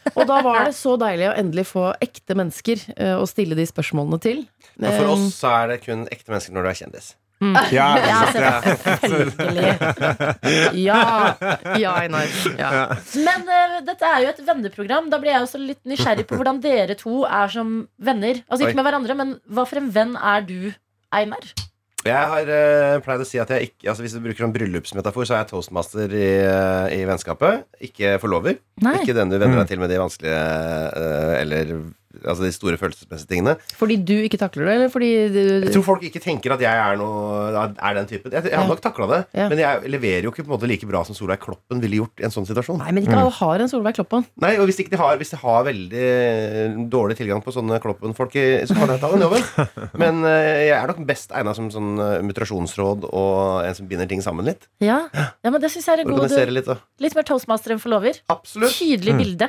[0.16, 3.66] Og da var det så deilig å endelig få ekte mennesker eh, å stille de
[3.68, 4.44] spørsmålene til.
[4.76, 7.12] Ja, for oss så er det kun ekte mennesker når du er kjendis.
[7.76, 9.72] Ja, Ja, selvfølgelig.
[10.88, 11.00] Ja.
[11.80, 12.28] Ja, Einar.
[12.58, 12.70] Ja.
[13.16, 15.08] Men uh, dette er jo et venneprogram.
[15.12, 18.42] Da blir jeg også litt nysgjerrig på hvordan dere to er som venner.
[18.48, 18.70] Altså Oi.
[18.70, 20.72] ikke med hverandre, men hva for en venn er du,
[21.16, 21.48] Einar?
[22.00, 25.26] Jeg har uh, pleid å si at jeg ikke Altså Hvis du bruker en bryllupsmetafor,
[25.28, 27.66] så er jeg toastmaster i, eh, i vennskapet.
[27.90, 28.56] Ikke forlover.
[28.80, 28.94] Nei.
[29.02, 30.38] Ikke den du venner deg til med de vanskelige
[30.96, 31.74] uh, Eller
[32.24, 33.56] altså de store følelsesmessige tingene.
[33.78, 36.70] Fordi du ikke takler det, eller fordi du Jeg tror folk ikke tenker at jeg
[36.72, 38.34] er, noe, er den typen.
[38.34, 39.48] Jeg, jeg har nok takla det, Ja.
[39.52, 42.20] men jeg leverer jo ikke på en måte like bra som Solveig Kloppen ville gjort
[42.20, 42.80] i en sånn situasjon.
[42.82, 44.26] Nei, men ikke alle har en Solveig Kloppen.
[44.42, 46.06] Nei, og hvis, ikke de har, hvis de har veldig
[46.92, 48.34] dårlig tilgang på sånne Kloppen-folk,
[48.66, 49.46] så kan jeg ta den jobben.
[50.02, 51.94] Men eh, jeg er nok best egna som sånn
[52.26, 54.66] mutrasjonsråd mutasjonsråd og en som binder ting sammen litt.
[54.80, 58.20] Ja, ja men det syns jeg er en god litt Litt mer toastmaster enn forlover.
[58.32, 58.74] Absolutt.
[58.76, 59.48] Tydelig bilde.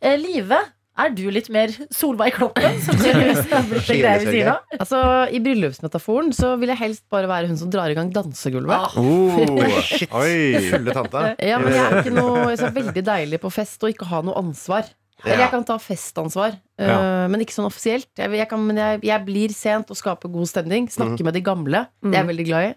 [0.00, 0.58] Eh, Live,
[0.98, 2.78] er du litt mer Solveig Kloppen?
[2.84, 4.54] Som er sier nå?
[4.78, 8.96] Altså, I bryllupsmetaforen så vil jeg helst bare være hun som drar i gang dansegulvet.
[9.00, 9.38] Oh,
[9.88, 10.10] Shit.
[10.12, 10.68] oi.
[10.68, 11.24] Fulle tante.
[11.44, 14.22] Ja, men jeg er ikke noe så er veldig deilig på fest å ikke ha
[14.26, 14.88] noe ansvar.
[15.24, 16.98] Eller jeg kan ta festansvar, ja.
[17.26, 18.06] men ikke sånn offisielt.
[18.14, 20.86] Jeg, jeg, kan, men jeg, jeg blir sent og skaper god stemning.
[20.94, 21.80] Snakke med de gamle.
[22.04, 22.76] Det er jeg veldig glad i.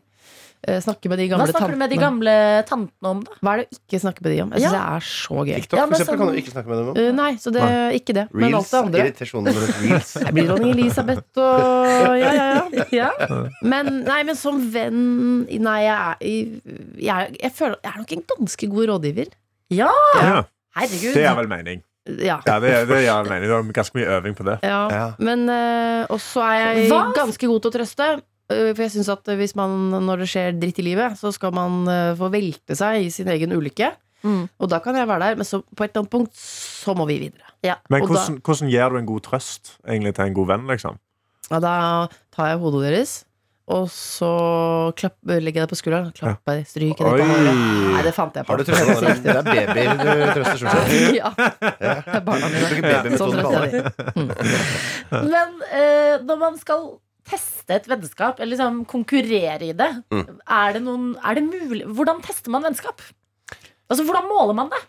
[0.68, 2.34] Eh, snakke med de Hva gamle snakker du med de gamle
[2.70, 3.32] tantene om, da?
[3.42, 4.52] Hva er det å ikke snakke med de om?
[4.54, 4.72] Jeg syns Ja.
[4.78, 5.56] det er så gøy.
[5.56, 6.98] TikTok, Ja, for eksempel, sånn- kan du ikke snakke med dem om.
[7.02, 7.64] Uh, nei, så det
[7.98, 8.26] ikke det.
[8.32, 9.02] Men alt Reels, det andre.
[9.82, 10.14] reels.
[10.22, 13.10] Jeg blir dronning Elisabeth og ja, ja, ja.
[13.74, 18.12] Men, nei, men som venn Nei, jeg er jeg, er- jeg føler jeg er nok
[18.12, 19.28] en ganske god rådgiver.
[19.72, 19.90] Ja,
[20.22, 20.44] Ja,
[20.78, 21.14] herregud.
[21.18, 21.82] det er vel mening.
[22.06, 22.40] Ja.
[22.46, 23.48] Ja, det, det mening.
[23.50, 24.60] Du har ganske mye øving på det.
[24.62, 24.88] ja.
[24.90, 25.14] Ja.
[25.18, 27.14] Men uh, også er jeg Hva?
[27.18, 28.22] ganske god til å trøste.
[28.52, 29.76] Eh, for jeg synes at hvis man,
[30.06, 33.32] når det skjer dritt i livet, så skal man eh, få velte seg i sin
[33.34, 33.92] egen ulykke.
[34.22, 34.44] Mm.
[34.62, 37.08] Og da kan jeg være der, men så, på et eller annet punkt så må
[37.10, 37.48] vi videre.
[37.90, 40.68] Men Og da- hvordan, hvordan gir du en god trøst egentlig til en god venn?
[40.70, 41.00] liksom?
[41.50, 41.74] Ja, da
[42.36, 43.16] tar jeg hodet deres,
[43.72, 44.30] og så
[44.98, 46.12] klapp, legger jeg det på skulderen.
[46.18, 47.28] Klapper, stryker det på Oi.
[47.30, 47.60] håret.
[47.96, 48.52] Nei, det fant jeg på.
[48.52, 49.22] Har du trøsta dem?
[49.24, 51.16] Det er babyer du trøster sett.
[51.18, 51.32] ja.
[51.36, 53.18] Det er barna mine.
[53.18, 54.52] Sånn trøster jeg de.
[55.12, 56.86] Men eh, når man skal
[57.28, 60.40] teste et vennskap, eller liksom konkurrere i det, Mm.
[60.48, 63.02] er det noen Er det mulig Hvordan tester man vennskap?
[63.90, 64.82] Altså, hvordan måler man det?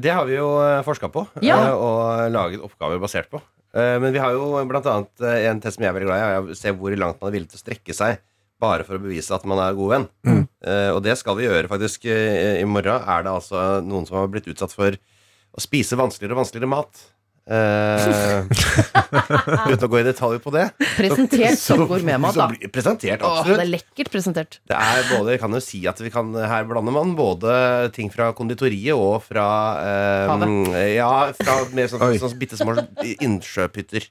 [0.00, 0.48] Det har vi jo
[0.84, 1.56] forska på Ja.
[1.68, 3.40] eh, og laget oppgaver basert på.
[3.74, 6.42] Eh, Men vi har jo eh, en test som jeg er veldig glad i, er
[6.42, 8.18] å se hvor langt man er villig til å strekke seg
[8.60, 10.08] bare for å bevise at man er god venn.
[10.26, 10.48] Mm.
[10.96, 13.00] Og det skal vi gjøre faktisk eh, i morgen.
[13.06, 17.04] Er det altså noen som har blitt utsatt for å spise vanskeligere og vanskeligere mat.
[17.48, 18.44] Eh,
[19.72, 20.66] uten å gå i detalj på det.
[20.98, 22.46] Presentert som gourmetmat, så da.
[22.52, 24.58] blir- Presentert, Åh, det er lekkert presentert.
[24.68, 27.54] Det er både, jeg kan jo si at vi kan, Her blander man både
[27.96, 29.46] ting fra konditoriet og fra
[29.80, 32.76] eh, Ja, fra mer sånn, sånn bitte små
[33.24, 34.06] innsjøpytter.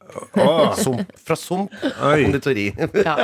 [0.82, 2.68] Sump, fra sump og konditori.
[2.98, 3.16] Ja.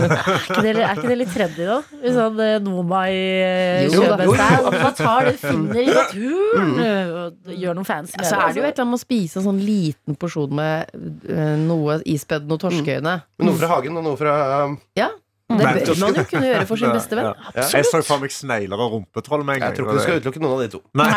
[0.00, 1.78] Er ikke det, er ikke det litt trendy, da?
[2.00, 6.76] Eh, Noma i eh, Jo Man tar det, finner i naturen Mm.
[6.80, 9.38] og gjør noe fancy med Så er det jo et eller annet med å spise
[9.40, 10.94] en sånn liten porsjon med
[11.30, 13.18] uh, noe ispedd noe torskeøyne.
[13.44, 14.32] Noe fra hagen og noe fra
[14.66, 15.10] um, Ja,
[15.50, 17.30] det bør man jo kunne gjøre for sin beste venn.
[17.34, 17.74] Absolutt.
[17.74, 19.72] Jeg så for meg snegler og rumpetroll med en gang.
[19.72, 20.80] Jeg tror ikke du skal utelukke noen av de to.
[21.00, 21.10] Nei,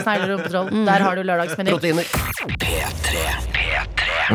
[0.00, 0.68] Snegler og rumpetroll.
[0.88, 1.70] Der har du lørdagsmeny.
[1.76, 2.04] Proteiner.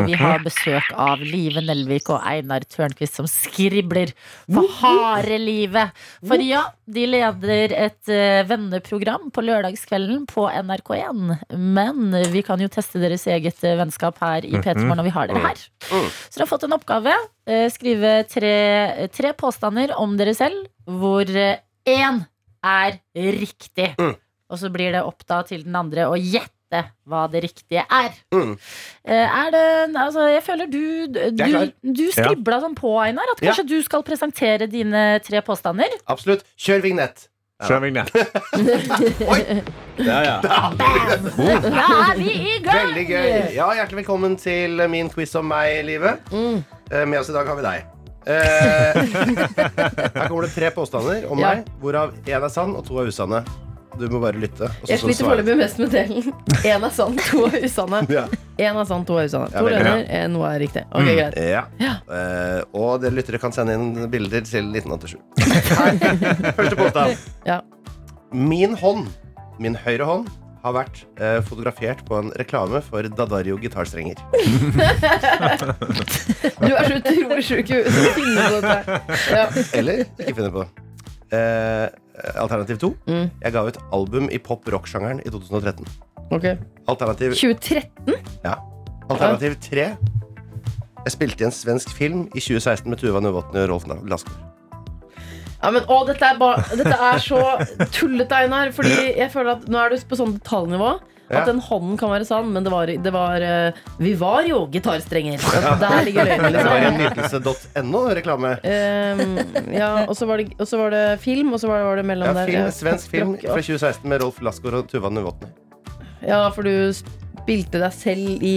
[0.06, 4.12] Vi har besøk av Live Nelvik og Einar Tørnquist som skribler
[4.50, 5.96] for harde livet.
[6.26, 11.24] For ja, de leder et eh, venneprogram på lørdagskvelden på NRK1.
[11.58, 15.16] Men vi kan jo teste deres eget eh, vennskap her i P3 Morgen når vi
[15.16, 15.66] har dere her.
[15.90, 17.16] Så dere har fått en oppgave.
[17.50, 18.56] eh, skrive tre,
[19.14, 22.24] tre påstander om dere selv, hvor én
[22.66, 23.94] er riktig.
[24.00, 24.16] Mm.
[24.50, 26.59] Og så blir det opp da til den andre å gjette
[27.08, 28.12] hva det riktige er.
[28.34, 28.54] Mm.
[29.06, 33.52] Eh, Er det, altså, jeg føler du Du, du skribla sånn på, Einar, at Ja.
[33.52, 35.90] kanskje du skal presentere dine tre påstander.
[36.08, 36.44] Absolutt.
[36.58, 37.28] Kjør vignett.
[37.60, 38.12] Kjør vignett.
[39.34, 39.62] Oi,
[39.98, 40.40] Der, ja.
[40.44, 42.86] Da er vi i gang!
[42.94, 43.54] veldig gøy.
[43.58, 46.22] Ja, Hjertelig velkommen til min quiz om meg, Livet.
[46.32, 46.62] Mm.
[46.92, 47.96] Eh, Med oss i dag har vi deg.
[48.30, 48.94] Eh,
[50.16, 51.56] her kommer det tre påstander om Ja.
[51.56, 53.44] meg, hvorav én er sann og to er usanne.
[54.00, 54.70] Du må bare lytte.
[54.88, 56.30] Jeg sliter foreløpig mest med delen.
[56.64, 58.02] Én er sann, to er usanne.
[58.12, 58.26] Ja.
[58.56, 59.52] Én er sann, to er usanne.
[59.52, 60.28] To veldig løgner, ja.
[60.32, 60.86] noe er riktig.
[60.95, 61.39] Ok, greit.
[61.52, 61.66] Ja.
[61.82, 61.93] Ja.
[62.08, 65.20] Uh, og dere lyttere kan sende inn bilder til 1987.
[66.60, 67.26] Første påstand.
[67.50, 67.60] Ja.
[68.32, 69.10] Min hånd,
[69.60, 70.30] min høyre hånd,
[70.64, 74.20] har vært uh, fotografert på en reklame for Dadario gitarstrenger.
[76.60, 79.00] Du er så utrolig sjuk i huet som finner på dette.
[79.32, 79.45] Ja.
[79.80, 80.66] Eller ikke finner på.
[81.32, 81.88] Eh,
[82.36, 82.94] alternativ to.
[83.08, 83.30] Mm.
[83.44, 85.86] Jeg ga ut album i pop-rock-sjangeren i 2013.
[86.32, 86.58] Okay.
[86.88, 88.16] Alternativ, 2013?
[88.44, 88.58] ja.
[89.10, 89.86] Alternativ tre.
[91.06, 94.46] Jeg spilte i en svensk film i 2016 med Tuva Novotny og Rolf Lassgaard.
[95.60, 97.40] Ja, men, å, dette, er ba, dette er så
[97.96, 98.72] tullete, Einar.
[98.76, 100.94] Fordi jeg føler at nå er du på sånn detaljnivå.
[101.30, 103.72] At den hånden kan være sann, men det var, det var eh,
[104.02, 105.38] Vi var jo gitarstrenger.
[105.84, 107.44] Der ligger løgnen, Det var en liksom.
[107.44, 108.54] nytelse.no-reklame.
[108.66, 109.38] Um,
[109.74, 112.28] ja, og så var, det- var det film, og så var det, var det mellom
[112.28, 112.46] Ja, der.
[112.50, 112.72] film, der.
[112.72, 115.52] svensk film fra 2016 med Rolf Lassgaard og Tuva Nuvotny.
[116.26, 118.56] Ja, for du spilte deg selv i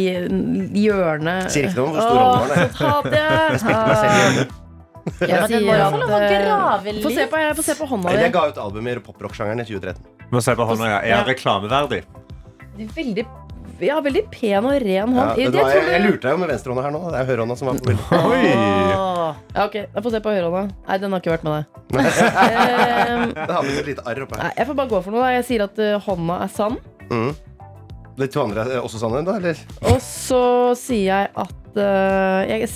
[0.73, 1.51] i hjørnet.
[1.53, 2.73] Sier ikke noe om hvor stor rollen var, jeg.
[3.53, 4.59] Jeg spilte meg selv i hjørnet.
[5.03, 8.43] Jeg Men sier at få eh, Få se på, jeg får på hånda Jeg ga
[8.53, 10.03] ut albumet i pop-rock-sjangeren i 2013.
[10.33, 10.99] Må se på hånda, ja.
[11.03, 12.05] Er han reklameverdig?
[12.73, 13.25] Veldig,
[13.85, 15.37] ja, veldig pen og ren Ja, hånd.
[15.37, 17.01] vet Jeg jeg, jeg lurte deg jo med venstrehånda her nå.
[17.13, 18.13] Det er høyrehånda som var på bildet.
[18.33, 18.53] Oi!
[18.53, 20.63] Ja, ok, jeg får se på høyrehånda.
[20.89, 21.65] Nei, den har ikke vært med deg.
[22.43, 24.45] Ehm, Det har blitt et lite arr oppe her.
[24.47, 25.25] nei, jeg får bare gå for noe.
[25.27, 26.79] da Jeg sier at uh, hånda er sann.
[27.13, 27.33] Mm.
[28.23, 29.37] De to andre er også sanne, da?
[29.41, 29.61] Eller?
[29.93, 30.43] Og så
[30.81, 32.69] sier jeg at uh, Jeg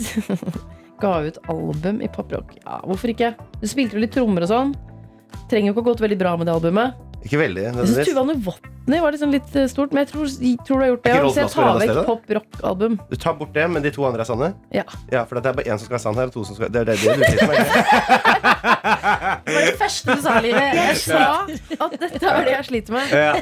[1.02, 2.54] ga ut album i poprock.
[2.62, 3.32] Ja, hvorfor ikke?
[3.60, 4.76] Du spilte jo litt trommer og sånn.
[5.50, 6.96] Trenger jo ikke å gått veldig bra med det albumet.
[7.26, 7.62] Ikke veldig.
[7.66, 8.06] Jeg syns.
[8.06, 10.26] Tuva Novotny var liksom litt eh, stort, men jeg tror,
[10.66, 11.14] tror du har gjort det.
[11.16, 11.22] Ja.
[11.26, 12.92] Så jeg tar vekk pop-rock-album.
[13.10, 14.52] Du tar bort det, men de to andre er sanne?
[14.74, 14.84] Ja.
[15.26, 16.84] for det er bare én som skal være sann her, og to som skal Det
[16.84, 17.58] er det, det du sier som er.
[19.46, 20.62] Det var det første du sa, Live.
[20.86, 23.10] Jeg sa at dette er det jeg sliter med.
[23.10, 23.32] Ja.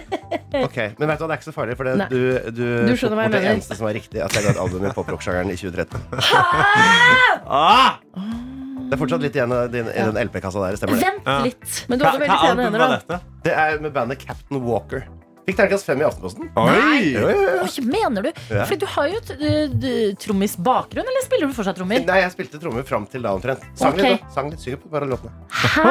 [0.65, 2.21] Ok, Men vet du hva, det er ikke så farlig, for det, du,
[2.55, 3.45] du, Du skjønner hva jeg mener.
[3.45, 4.21] det eneste som er riktig.
[4.25, 6.01] At jeg ga et album i pop-rock-sjangeren i 2013.
[7.45, 8.01] Ah!
[8.85, 10.77] Det er fortsatt litt igjen i den, i den LP-kassa der.
[10.81, 11.05] Stemmer det?
[11.09, 11.39] Vent Ja.
[11.43, 11.85] litt.
[11.89, 12.97] Men du Hva, hadde hva veldig pene album hender, var da.
[12.97, 13.21] dette?
[13.45, 15.07] Det er med bandet Captain Walker.
[15.45, 16.47] Fikk terningkast fem i Aftenposten.
[16.57, 17.01] Oi!
[17.13, 17.65] Jo, jo, jo.
[17.69, 18.31] Hva mener du?
[18.49, 18.63] Ja.
[18.65, 19.33] Fordi du har jo et
[19.83, 22.01] d- trommis-bakgrunn, eller spiller du fortsatt trommer?
[22.09, 23.61] Nei, jeg spilte trommer fram til da omtrent.
[23.77, 24.01] Sang Ok.
[24.01, 24.31] litt, da.
[24.33, 25.33] Sang litt, synger på bare låtene.
[25.53, 25.85] Hæ?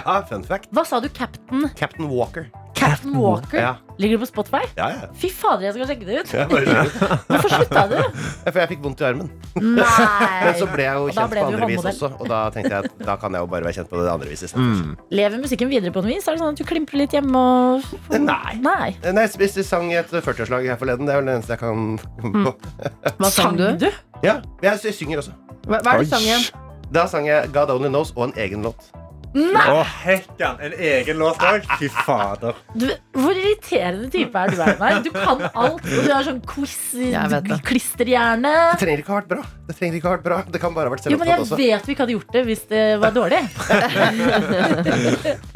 [0.00, 0.70] Ja, fun fact.
[0.72, 1.68] Hva sa du, Captain?
[1.76, 2.48] Captain Walker.
[2.86, 3.58] Captain Walker?
[3.60, 4.60] Ja, Ligger det på Spotify?
[4.76, 4.86] ja.
[4.92, 5.06] ja.
[5.16, 6.32] Fy fader, jeg skal sjekke det ut.
[6.36, 7.12] ja bare skjønner.
[7.30, 7.94] Hvorfor slutta du?
[7.96, 9.30] Ja, For jeg fikk vondt i armen.
[9.56, 10.42] Nei.
[10.44, 11.96] Men så ble jeg jo Og da kjent ble på du andre vis håndmodell.
[11.96, 12.10] også.
[12.20, 14.28] Og da tenkte jeg at da kan jeg jo bare være kjent på det andre
[14.32, 14.50] viset.
[14.50, 14.92] isteden.
[15.20, 16.28] Lever musikken videre på noe vis?
[16.28, 18.58] Er det sånn at du klimprer litt hjemme og Nei.
[18.60, 18.90] Nei.
[19.06, 21.08] Nei, jeg spiste- sang i et 40-årslag her forleden.
[21.08, 22.54] Det er vel det eneste jeg kan komme på.
[23.22, 23.64] Hva sang du?
[23.80, 23.88] du?
[24.22, 25.32] Ja, jeg, jeg synger også.
[25.66, 26.46] Hva, hva er det du sang igjen?
[26.92, 28.92] Da sang jeg God Only Knows og en egen låt.
[29.36, 30.56] Å, hekkan!
[30.64, 31.66] En egen låt òg?
[31.80, 32.54] Fy fader.
[32.72, 35.02] Du, hvor irriterende type er du, Einar?
[35.04, 35.84] Du kan alt.
[35.84, 38.54] Og du har sånn quiz-klisterhjerne.
[38.72, 39.42] Det trenger ikke ha vært bra.
[39.66, 41.56] Det trenger ikke ha vært bra Det kan bare ha vært Jo, men jeg også.
[41.58, 43.40] vet vi ikke hadde gjort det hvis det var dårlig.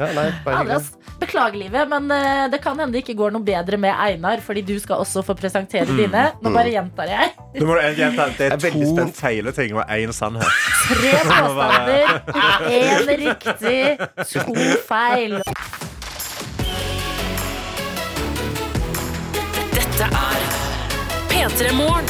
[0.01, 0.79] Ja, nei, bare Ja,
[1.21, 4.63] Beklager, livet, men eh, det kan hende det ikke går noe bedre med Einar, fordi
[4.65, 6.23] du skal også få presentere dine.
[6.41, 7.35] Nå bare gjentar jeg.
[7.59, 10.49] Du må gjenta Det er er to feile ting og én sannhet.
[10.89, 12.25] Tre påstander,
[12.73, 14.55] én riktig, to
[14.89, 15.39] feil.
[19.75, 20.45] Dette er
[21.31, 22.09] P3 Morgen.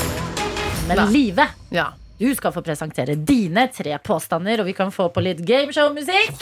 [0.88, 1.86] Men Live, Ja.
[2.18, 6.40] du skal få presentere dine tre påstander, og vi kan få på litt gameshow-musikk.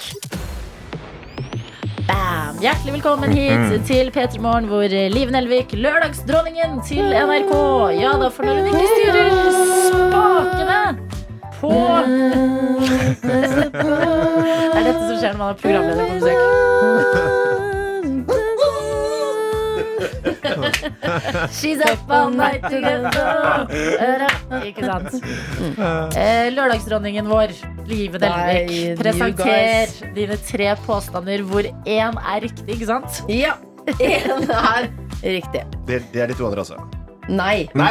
[2.08, 2.56] Bam!
[2.62, 7.52] Hjertelig velkommen hit til P3 Morgen, hvor Liv Nelvik, lørdagsdronningen til NRK
[8.00, 9.28] Ja da, for når hun ikke styrer
[9.90, 10.80] spakene
[11.60, 11.72] på
[13.18, 13.36] Det
[14.74, 16.40] er dette som skjer når man har programleder på besøk.
[21.50, 23.12] She's up all night together.
[24.66, 25.18] Ikke sant?
[26.18, 27.54] Eh, lørdagsdronningen vår,
[27.88, 33.22] Live Delvik, presenter dine tre påstander hvor én er riktig, ikke sant?
[33.32, 33.56] Ja.
[33.98, 34.90] En er
[35.24, 35.64] riktig.
[35.88, 36.97] Det, det er de to andre også.
[37.28, 37.68] Nei.
[37.76, 37.90] Nei,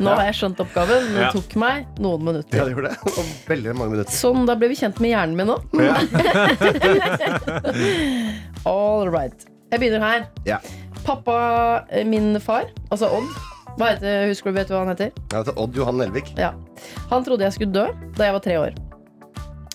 [0.00, 2.56] Nå har jeg skjønt oppgaven, det tok meg noen minutter.
[2.56, 2.98] ja, det gjorde det.
[3.12, 4.14] Og veldig mange minutter.
[4.16, 5.56] Sånn, da ble vi kjent med hjernen min nå.
[8.68, 9.44] All right.
[9.72, 10.26] Jeg begynner her.
[10.48, 10.58] Ja.
[11.04, 11.36] Pappa,
[11.90, 13.28] eh, min far, altså Odd
[13.80, 15.10] hva heter, Husker du vet du hva han heter?
[15.32, 16.28] Jeg heter Odd Johan Nelvik.
[16.36, 16.50] Ja.
[17.10, 17.86] Han trodde jeg skulle dø
[18.18, 18.74] da jeg var tre år.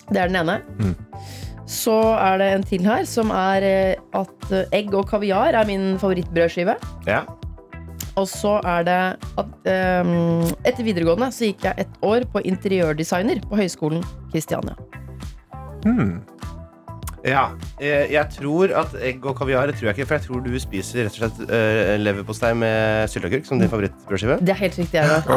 [0.08, 0.60] Det er den ene.
[1.68, 5.66] Så er det en til her, som er eh, at eh, egg og kaviar er
[5.68, 6.78] min favorittbrødskive.
[7.10, 7.24] Ja.
[8.18, 8.98] Og så er det
[9.40, 9.68] at
[10.02, 14.74] um, etter videregående så gikk jeg et år på interiørdesigner på Høgskolen Kristiania.
[17.26, 17.44] Ja.
[17.82, 20.98] Jeg, jeg tror at egg og kaviar tror jeg ikke, for jeg tror du spiser
[21.08, 22.76] rett og slett uh, leverpostei med
[23.12, 24.36] sylteagurk som din favorittbrødskive.
[24.40, 24.98] Det er helt riktig.
[25.00, 25.18] Er det.
[25.26, 25.32] Um,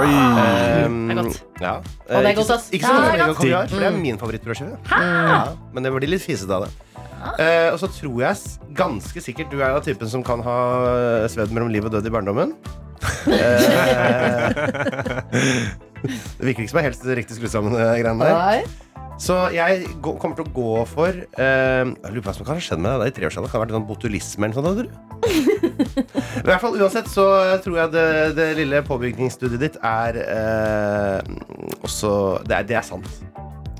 [1.09, 1.37] Det er godt.
[1.61, 1.73] Ja.
[1.81, 2.47] det er Eh, godt, ikke, ass.
[2.47, 4.17] så- ikke Ja, så det godt er som egg og kaviar, for det er min
[4.21, 4.75] favorittbrødskive.
[4.91, 6.71] Ja, men det blir litt fisete av det.
[7.21, 8.35] Uh, og så tror jeg
[8.75, 10.57] ganske sikkert du er av typen som kan ha
[11.21, 12.53] eh, svevd mellom liv og død i barndommen.
[13.01, 13.31] uh,
[16.37, 18.65] det virker ikke som er helt riktig skrudd sammen, greiene der.
[19.21, 19.27] Nei.
[19.27, 22.63] Så jeg kommer til å gå for uh, Jeg lurer på hva som kan ha
[22.63, 23.51] skjedd med deg da i treårsalderen.
[23.51, 24.91] Kan det ha vært sånn botulisme eller noe sånt?
[26.41, 27.27] I hvert fall Uansett så
[27.61, 28.07] tror jeg det,
[28.39, 31.19] det lille påbygningsstudiet ditt er uh,
[31.85, 32.13] også
[32.49, 33.07] det er, det er sant.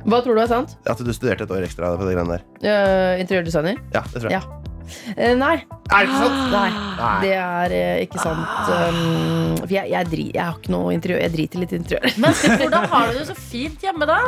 [0.06, 0.78] Hva tror du er sant?
[0.90, 2.46] At du studerte et år ekstra på det greiene der.
[2.62, 3.82] Uh, interiørdesigner?
[3.96, 4.42] Ja, det tror jeg.
[4.42, 4.58] Ja.
[5.18, 5.58] Uh, nei.
[5.92, 6.40] Er det ikke sant?
[6.54, 6.72] Nei,
[7.26, 8.58] det er uh, ikke sant.
[8.70, 11.26] Um, for jeg, jeg, dri, jeg har ikke noe interiør.
[11.26, 12.20] Jeg driter litt i interiør.
[12.22, 14.20] Men hvordan har du det så fint hjemme, da?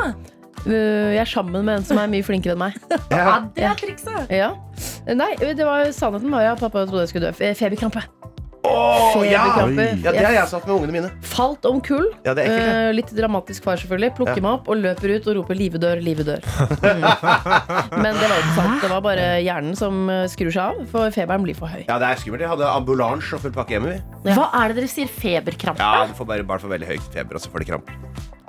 [0.66, 2.78] Uh, jeg er sammen med en som er mye flinkere enn meg.
[3.14, 4.32] Ja, det er trikset.
[4.34, 4.52] Ja.
[5.14, 7.54] Nei, det var sannheten var ja, pappa trodde jeg skulle dø.
[7.58, 8.04] Feberkrampe.
[8.64, 9.42] Oh, ja!
[9.44, 9.86] Feberkrampe.
[10.06, 10.12] ja!
[10.16, 11.10] Det har jeg satt med ungene mine.
[11.28, 12.06] Falt om kull.
[12.24, 12.70] Ja, det er ekkelt.
[12.80, 14.14] Eh, litt dramatisk far, selvfølgelig.
[14.18, 14.44] Plukker Ja.
[14.46, 16.48] meg opp og løper ut og roper 'live dør, live dør'.
[16.80, 17.04] Mm.
[18.04, 18.78] Men det var ikke sant.
[18.86, 21.84] Det var bare hjernen som eh, skrur seg av, for feberen blir for høy.
[21.90, 22.46] Ja, det er skummelt.
[22.48, 23.98] Jeg hadde ambulanse og full pakke hjemme.
[24.24, 24.32] vi.
[24.32, 25.12] Hva er det dere sier?
[25.12, 25.84] Feberkrampe?
[25.84, 28.00] Ja, du får bare barn får veldig høy feber, og så får de krampe.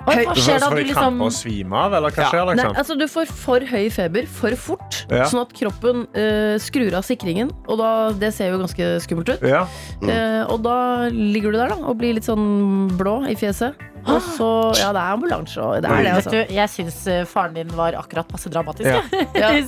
[0.05, 0.69] Oi, hva skjer da?
[0.69, 2.43] Du liksom svime av, eller hva Ja.
[2.51, 2.71] liksom?
[2.73, 5.25] Nei, altså Du får for høy feber for fort, Ja.
[5.25, 7.51] sånn at kroppen uh, skrur av sikringen.
[7.67, 9.41] Og da, det ser jo ganske skummelt ut.
[9.41, 9.65] Ja.
[10.03, 13.73] Eh, og da ligger du der da og blir litt sånn blå i fjeset.
[14.05, 14.47] Og så
[14.77, 16.31] Ja, det er ambulanse, og det er det, Vet altså.
[16.31, 18.89] du, jeg syns eh, faren din var akkurat passe dramatisk.
[18.89, 19.01] Ja.
[19.35, 19.49] Ja.
[19.55, 19.61] Ja,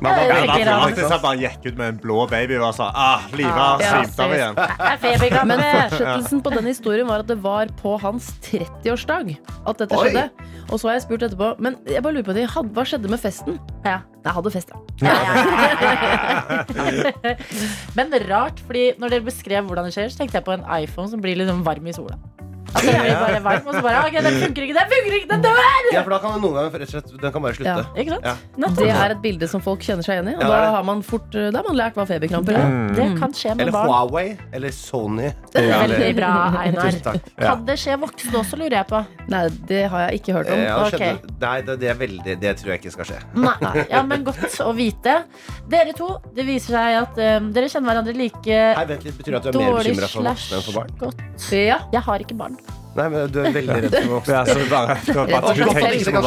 [0.00, 0.26] da at- tror
[0.56, 0.64] jeg
[1.10, 4.20] han bare gikk ut med en blå baby og sa ah, livet har Ja, svimt
[4.24, 4.54] av igjen.
[5.50, 9.26] Men fortsettelsen på den historien var at det var på hans 30-årsdag
[9.66, 10.00] at dette Oi.
[10.08, 10.28] skjedde.
[10.72, 13.20] Og så har jeg spurt etterpå Men jeg bare lurer på det, hva skjedde med
[13.20, 13.58] festen?
[13.84, 13.98] Ja.
[14.24, 14.76] Jeg hadde fest, ja.
[17.98, 21.08] Men rart, fordi når dere beskrev hvordan det skjer, så tenkte jeg på en iPhone
[21.12, 22.16] som blir liksom varm i sola.
[22.74, 25.28] At den blir bare varm, og så bare OK, den funker ikke, den funker ikke,
[25.30, 25.60] den dør!
[25.94, 27.74] Ja, for da kan den noen ganger rett og slett Den kan bare slutte.
[27.74, 27.84] Ja.
[28.02, 28.24] Ikke sant?
[28.26, 28.70] Ja.
[28.74, 30.36] Det er et bilde som folk kjenner seg igjen i.
[30.38, 32.66] Og Ja, da har man fort Da har man lært hva feberkramper er.
[32.74, 32.88] Mm.
[32.98, 33.92] det kan skje med Eller barn.
[33.92, 34.24] Huawei.
[34.52, 35.30] Eller Sony.
[35.54, 36.32] Veldig bra,
[36.64, 36.98] Einar.
[37.38, 39.02] Kan det skje voksne også, lurer jeg på.
[39.32, 40.60] Nei, det har jeg ikke hørt om.
[40.64, 41.30] Ja, det ok.
[41.44, 43.20] Nei, det, det er veldig Det tror jeg ikke skal skje.
[43.38, 43.86] Nei.
[43.92, 45.16] Ja, men godt å vite.
[45.70, 49.36] Dere to, det viser seg at um, dere kjenner hverandre like Nei, vent litt, Betyr
[49.36, 50.94] det at du er mer bekymra for voksne enn for barn?
[51.00, 51.24] godt.
[51.54, 51.78] Ja.
[51.94, 52.56] Jeg har ikke barn.
[52.94, 54.34] Nei, men du er veldig redd for voksne.
[54.34, 54.94] Er så bare,
[55.30, 56.20] bare tenker skje på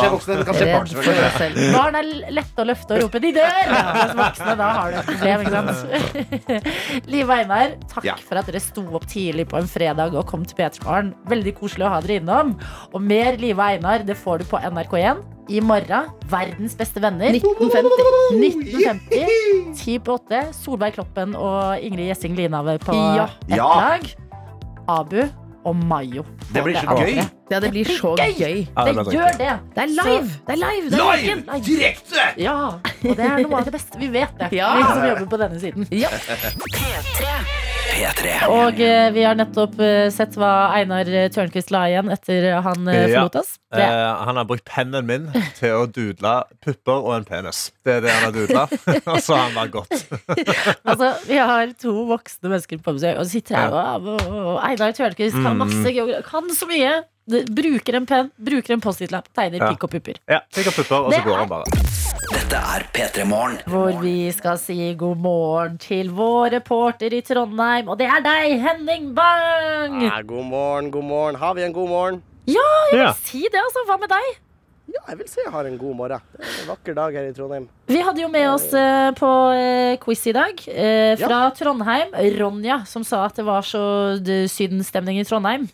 [1.73, 1.95] barn.
[2.01, 3.71] er lette å løfte og rope 'de dør'!
[3.71, 5.71] Mens voksne, da har du et problem, ikke sant?
[7.13, 8.15] Liv og Einar, takk Ja.
[8.19, 11.13] for at dere sto opp tidlig på en fredag og kom til P3morgen.
[11.31, 12.53] Veldig koselig å ha dere innom.
[12.93, 16.11] Og mer Liv og Einar det får du på NRK1 i morgen.
[16.27, 17.31] Verdens beste venner.
[17.31, 18.43] 1950.
[18.43, 19.73] 1950.
[19.79, 20.41] 10 på 8.
[20.51, 23.29] Solveig Kloppen og Ingrid Gjessing Linave på Ja.
[23.47, 23.67] ett Ja.
[23.67, 24.03] lag.
[24.87, 25.21] Abu
[25.67, 26.23] og Mayo.
[26.53, 27.17] Det blir så gøy.
[27.51, 28.33] Ja, det blir så Gøy!
[28.39, 28.57] gøy.
[28.75, 29.53] Ja, Det det gjør det.
[29.75, 30.29] Det er live!
[30.47, 30.89] Det er live!
[30.91, 31.35] Det er Live!
[31.45, 31.61] Live.
[31.67, 32.25] Direkte!
[32.43, 33.99] Ja, og det er noe av det beste.
[34.01, 34.73] Vi vet det, Ja.
[34.77, 35.87] vi som jobber på denne siden.
[35.91, 36.09] Ja.
[36.75, 37.76] P3.
[37.97, 38.33] P3.
[38.53, 43.07] Og eh, vi har nettopp eh, sett hva Einar Tørnquist la igjen etter han eh,
[43.07, 43.23] Ja.
[43.23, 43.55] forlot oss.
[43.73, 45.25] Det, Eh, han har brukt pennen min
[45.57, 47.71] til å dudle pupper og en penis.
[47.83, 48.63] Det er det han har dudla.
[49.15, 50.05] Og så har han bare gått.
[50.87, 54.93] altså, vi har to voksne mennesker på besøk, og så sitter jeg og, og Einar
[54.97, 55.43] Tørnquist Mm.
[55.49, 56.93] kan masse geografi, kan så mye.
[57.27, 59.73] Bruker en penn, bruker en Post-It-lapp, tegner Ja.
[59.73, 60.15] pikk og pupper.
[60.29, 61.65] Ja, Fikk pupper, og så går han bare.
[62.31, 63.57] Dette er P3 Morgen.
[63.67, 68.59] Hvor vi skal si god morgen til vår reporter i Trondheim, og det er deg,
[68.63, 70.01] Henning Bang!
[70.03, 71.35] Ja, god morgen, god morgen.
[71.35, 72.21] Har vi en god morgen?
[72.47, 72.63] Ja.
[72.91, 73.83] jeg vil Si det, altså.
[73.87, 74.37] Hva med deg?
[74.87, 76.21] Ja, jeg vil si jeg har en god morgen.
[76.37, 77.67] Det er en vakker dag her i Trondheim.
[77.91, 82.85] Vi hadde jo med oss eh, på eh, quiz i dag eh, fra Trondheim Ronja,
[82.87, 83.83] som sa at det var så
[84.15, 85.67] synd sydenstemning i Trondheim.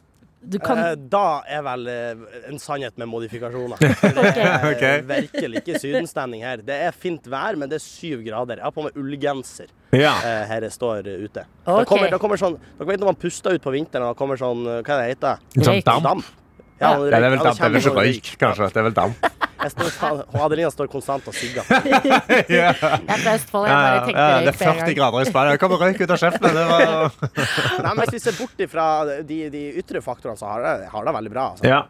[0.43, 3.77] Du kan Eh, da er vel eh, en sannhet med modifikasjoner.
[3.79, 5.01] Det er okay.
[5.07, 6.57] virkelig ikke sydenstemning her.
[6.65, 8.59] Det er fint vær, men det er syv grader.
[8.59, 10.11] Jeg har på meg ullgenser Ja.
[10.19, 11.45] eh, her jeg står ute.
[11.63, 11.79] Okay.
[11.79, 14.19] Da kommer, det kommer sånn, dere vet når man puster ut på vinteren, og det
[14.19, 15.85] kommer sånn Hva det heter Sånn Røyk.
[15.87, 16.03] damp.
[16.03, 16.31] Damp.
[16.83, 16.91] Ja.
[16.93, 17.63] Ja, det er vel damp.
[17.69, 18.69] Eller røyk, kanskje.
[18.73, 19.31] Det er vel damp.
[19.63, 21.63] Og Adelina står konstant og sigger.
[22.51, 22.73] Ja.
[22.73, 23.67] Jeg er fra Østfold.
[23.69, 25.55] Jeg bare tenkte ja, det er 40 grader i Spania.
[25.55, 26.57] Det kommer røyk ut av kjeften.
[26.57, 26.85] Det var...
[27.85, 28.87] Nei, men Hvis vi ser bort fra
[29.23, 31.45] de, de ytre faktorene, så har det, har det veldig bra.
[31.53, 31.69] Altså.
[31.69, 31.83] Ja.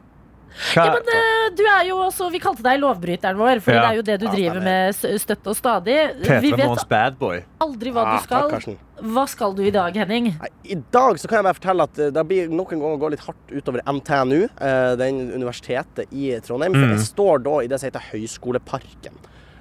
[0.75, 3.81] Ja, men uh, du er jo også, Vi kalte deg lovbryteren vår, for Ja.
[3.81, 5.95] det er jo det du driver med støtt og stadig.
[6.19, 7.39] Vi Petre vet Morgens bad boy.
[7.59, 8.49] aldri hva Ah, du skal.
[8.51, 10.29] takk, Hva skal du i dag, Henning?
[10.63, 13.25] I dag så kan jeg bare fortelle at eh, det blir noen ganger gå litt
[13.25, 16.71] hardt utover NTNU, eh, den universitetet i Trondheim.
[16.77, 16.93] For Mm.
[16.97, 19.17] jeg står da i det som heter Høyskoleparken.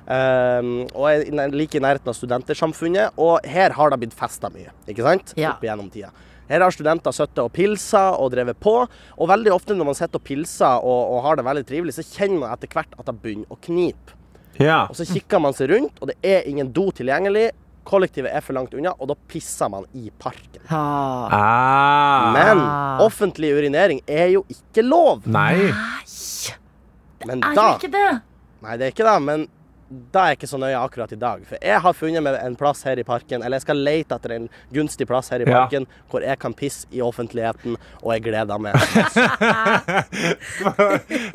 [0.07, 4.51] Um, og jeg er like i nærheten av Studentersamfunnet, og her har det blitt festa
[4.51, 4.71] mye.
[4.89, 5.33] ikke sant?
[5.39, 5.53] Ja.
[5.55, 6.11] Opp igjennom tida.
[6.51, 8.75] Her har studenter sittet og pilsa og drevet på.
[9.17, 12.05] Og veldig ofte når man sitter og pilser og, og har det veldig trivelig, så
[12.07, 14.19] kjenner man etter hvert at det begynner å knipe.
[14.61, 14.83] Ja.
[14.91, 17.51] Og så kikker man seg rundt, og det er ingen do tilgjengelig.
[17.89, 20.61] Kollektivet er for langt unna, og da pisser man i parken.
[20.71, 22.31] Ah.
[22.37, 22.61] Men
[23.03, 25.25] offentlig urinering er jo ikke lov.
[25.27, 25.73] Nei.
[27.27, 28.11] Men Er da jo ikke det?
[28.63, 29.49] Nei, det er ikke det, men
[30.13, 31.43] da er jeg ikke så nøye akkurat i dag.
[31.49, 34.35] For jeg har funnet meg en plass her i parken, eller jeg skal lete etter
[34.39, 35.67] en gunstig plass her i Ja.
[36.11, 38.73] hvor jeg kan pisse i offentligheten, og jeg gleder meg.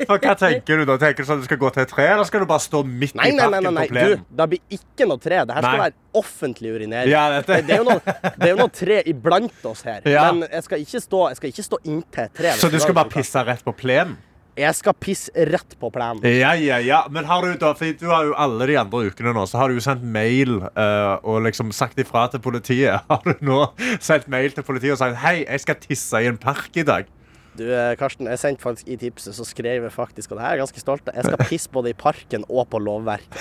[0.08, 0.96] For hva tenker du da?
[1.00, 2.82] Tenker du sånn at du skal gå til et tre, eller skal du bare stå
[2.86, 3.86] midt Nei, i nei, nei, parken nei, nei.
[3.86, 4.22] på plenen?
[4.24, 5.40] du, det blir ikke noe tre.
[5.48, 5.86] Det her skal Nei.
[5.88, 7.12] være offentlig urinering.
[7.12, 7.24] Ja.
[7.48, 10.00] Det er jo noe, det er jo noe tre iblant oss her.
[10.08, 10.28] Ja.
[10.32, 12.54] Men jeg skal ikke stå, jeg skal ikke stå inntil et tre.
[12.58, 14.16] Så du skal bare pisse rett på plenen?
[14.58, 16.24] Jeg skal pisse rett på plenen.
[16.26, 17.02] Ja, ja, ja.
[17.14, 19.70] Men har du da, for du har jo alle de andre ukene nå, så har
[19.70, 22.98] du jo sendt mail uh, og liksom sagt ifra til politiet.
[23.10, 23.60] Har du nå
[24.02, 27.06] sendt mail til politiet og sagt hei, jeg skal tisse i en park i dag?
[27.58, 30.52] Du, eh, Karsten, jeg sendte faktisk i tipset, så skrev jeg faktisk, og det her
[30.52, 33.40] er jeg ganske stolt av, jeg skal pisse både i parken og på lovverket.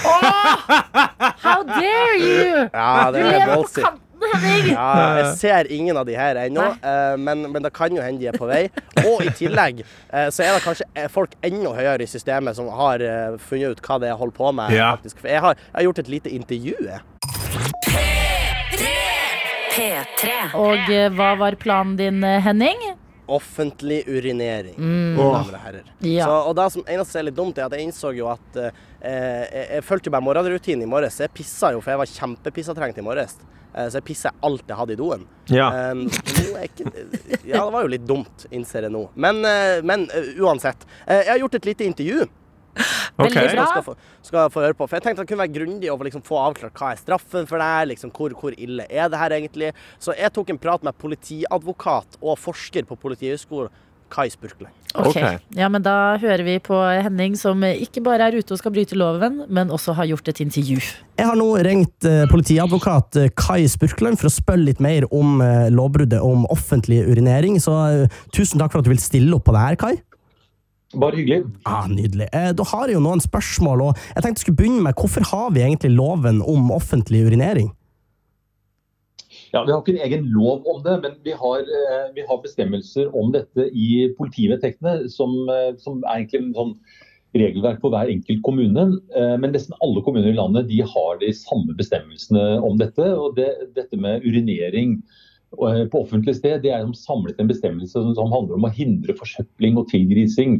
[1.44, 2.64] How dare you!
[2.74, 3.92] Ja, Du det er lever på
[4.34, 4.72] ballsy.
[4.74, 8.22] Ja, jeg ser ingen av de her ennå, eh, men, men det kan jo hende
[8.22, 8.66] de er på vei.
[9.06, 12.70] Og i tillegg eh, så er det kanskje eh, folk enda høyere i systemet som
[12.74, 13.04] har
[13.50, 14.76] funnet ut hva det er jeg holder på med.
[14.76, 14.92] Ja.
[14.98, 15.22] faktisk.
[15.24, 16.76] For jeg har, jeg har gjort et lite intervju.
[16.88, 17.02] Jeg.
[19.78, 20.38] P3.
[20.58, 22.82] Og hva var planen din, Henning?
[23.28, 25.18] Offentlig urinering, Mm.
[25.18, 25.84] damer og herrer.
[26.02, 26.26] Ja.
[26.26, 28.72] Så, og det som eneste er litt dumt, er at jeg innså jo at eh,
[29.04, 31.20] jeg, jeg fulgte jo bare morgenrutinen i morges.
[31.20, 33.36] Jeg pissa jo, for jeg var kjempepissatrengt i morges.
[33.76, 35.26] Eh, så jeg pissa alt jeg hadde i doen.
[35.52, 35.68] Ja.
[35.92, 36.88] Um, nå er ikke,
[37.46, 39.04] ja, det var jo litt dumt, innser jeg nå.
[39.16, 40.88] Men, eh, men eh, uansett.
[41.06, 42.30] Eh, jeg har gjort et lite intervju.
[43.18, 43.66] Veldig bra.
[43.72, 43.96] skal få,
[44.30, 44.88] skal få høre på.
[44.88, 47.64] For jeg tenkte det kunne være grundig å liksom få avklart hva er straffen for
[47.64, 49.74] det liksom hvor, hvor ille er det her egentlig.
[50.04, 53.74] Så jeg tok en prat med politiadvokat og forsker på Politihøgskolen,
[54.08, 54.72] Kai Spurkland.
[54.96, 55.42] Ok, Ok.
[55.58, 58.96] ja, men Da hører vi på Henning, som ikke bare er ute og skal bryte
[58.96, 60.80] loven, men også har gjort et intervju.
[61.20, 65.42] Jeg har nå ringt eh, politiadvokat eh, Kai Spurkland for å spørre litt mer om
[65.44, 67.60] eh, lovbruddet om offentlig urinering.
[67.60, 67.76] Så
[68.32, 69.96] tusen takk for at du vil stille opp på det her, Kai.
[70.96, 71.44] Bare hyggelig.
[71.66, 72.30] Ja, nydelig.
[72.32, 75.26] Eh, da har jeg jo noen spørsmål, og jeg tenkte jeg skulle begynne med hvorfor
[75.34, 77.74] har vi egentlig loven om offentlig urinering?
[79.52, 82.40] Ja, Vi har ikke en egen lov om det, men vi har, eh, vi har
[82.44, 86.74] bestemmelser om dette i politivedtektene, som, eh, som er egentlig en sånn
[87.36, 88.98] regelverk for hver enkelt kommune.
[89.14, 93.04] Men nesten alle kommuner i landet de har de samme bestemmelsene om dette.
[93.04, 95.04] og det, Dette med urinering
[95.92, 99.16] på offentlig sted det er som samlet en bestemmelse som, som handler om å hindre
[99.18, 100.60] forsøpling og tilgrising.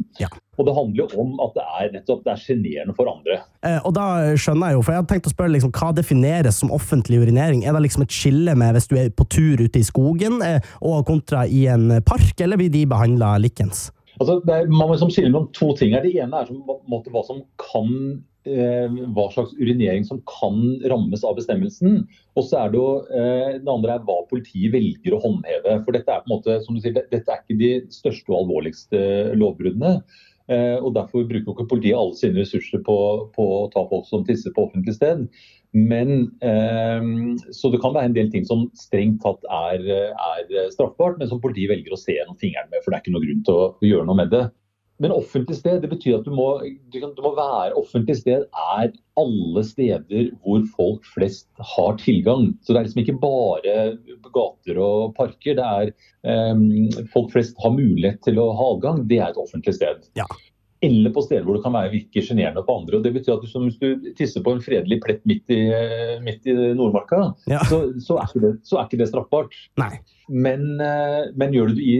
[0.58, 3.38] Og Det handler jo om at det er nettopp det er sjenerende for andre.
[3.66, 6.58] Eh, og da skjønner jeg jo, for jeg hadde tenkt å spørre liksom, Hva defineres
[6.62, 7.62] som offentlig urinering?
[7.62, 10.58] Er det liksom et skille med hvis du er på tur ute i skogen eh,
[10.82, 13.88] og kontra i en park, eller blir de behandla likens?
[14.18, 15.94] Altså, er, man må liksom skille mellom to ting.
[15.94, 16.02] her.
[16.02, 16.58] Det ene er som,
[16.90, 22.04] måtte, hva som kan eh, hva slags urinering som kan rammes av bestemmelsen.
[22.38, 25.82] Og så er det jo, eh, det andre er hva politiet velger å håndheve.
[25.84, 28.44] For dette er på en måte, som du sier, dette er ikke de største og
[28.44, 29.98] alvorligste lovbruddene.
[30.48, 32.98] Eh, og Derfor bruker ikke politiet alle sine ressurser på,
[33.34, 35.26] på å ta folk som tisser på offentlig sted.
[35.76, 37.10] Men, eh,
[37.52, 39.84] så det kan være en del ting som strengt tatt er,
[40.14, 43.18] er straffbart, men som politiet velger å se gjennom fingrene med, for det er ikke
[43.18, 44.46] noe grunn til å gjøre noe med det.
[45.02, 46.48] Men offentlig sted det betyr at du må,
[46.90, 52.50] du kan, du må være offentlig sted er alle steder hvor folk flest har tilgang.
[52.62, 53.76] Så det er liksom ikke bare
[54.34, 55.58] gater og parker.
[55.58, 55.94] Det er
[56.50, 56.66] um,
[57.14, 59.06] folk flest har mulighet til å ha adgang.
[59.10, 60.10] Det er et offentlig sted.
[60.82, 62.98] Eller på steder hvor det kan være virke sjenerende på andre.
[62.98, 65.62] og det betyr at du, som Hvis du tisser på en fredelig plett midt i,
[66.26, 67.32] midt i Nordmarka,
[67.70, 69.58] så, så, er det, så er ikke det straffbart.
[70.28, 71.94] Men, eh, men gjør du det i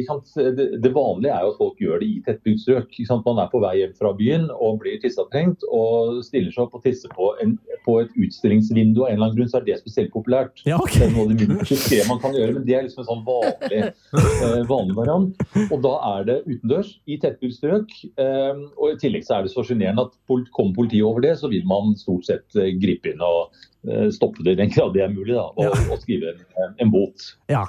[0.57, 2.99] det, det vanlige er jo at folk gjør det i tettbygd strøk.
[3.25, 6.85] Man er på vei hjem fra byen og blir tissetrengt og stiller seg opp og
[6.85, 7.57] tisser på, en,
[7.87, 9.01] på et utstillingsvindu.
[9.07, 10.61] Av en eller annen grunn så er det spesielt populært.
[10.99, 13.81] Det er noe det minste man kan gjøre, men det er liksom en sånn vanlig,
[14.21, 15.43] eh, vanlig variant.
[15.69, 17.97] Og da er det utendørs i tettbygd strøk.
[18.21, 20.17] eh, Og i tillegg så er det så sjenerende at
[20.53, 23.57] kommer politiet over det, så vil man stort sett gripe inn og
[24.13, 27.31] stoppe det i den grad det er mulig, da, og, og skrive en, en bot.
[27.49, 27.63] Ja.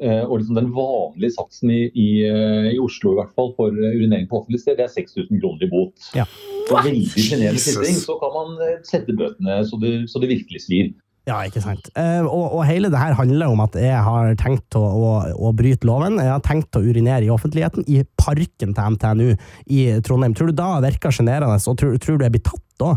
[0.00, 3.70] Eh, og liksom Den vanlige satsen i, i, eh, i Oslo i hvert fall for
[3.70, 6.10] eh, urinering på offentlig sted, det er 6000 kroner i bot.
[6.18, 6.26] Ja.
[6.68, 8.54] For veldig sjenerende sitting så kan man
[8.86, 10.92] sette bøtene så det, så det virkelig svir.
[11.24, 11.86] Ja, ikke sant.
[11.96, 15.12] Eh, og, og hele det her handler om at jeg har tenkt å, å,
[15.48, 16.18] å bryte loven.
[16.20, 19.30] Jeg har tenkt å urinere i offentligheten i parken til NTNU
[19.72, 20.34] i Trondheim.
[20.36, 22.90] Tror du da virker sjenerende, og tror, tror du jeg blir tatt da?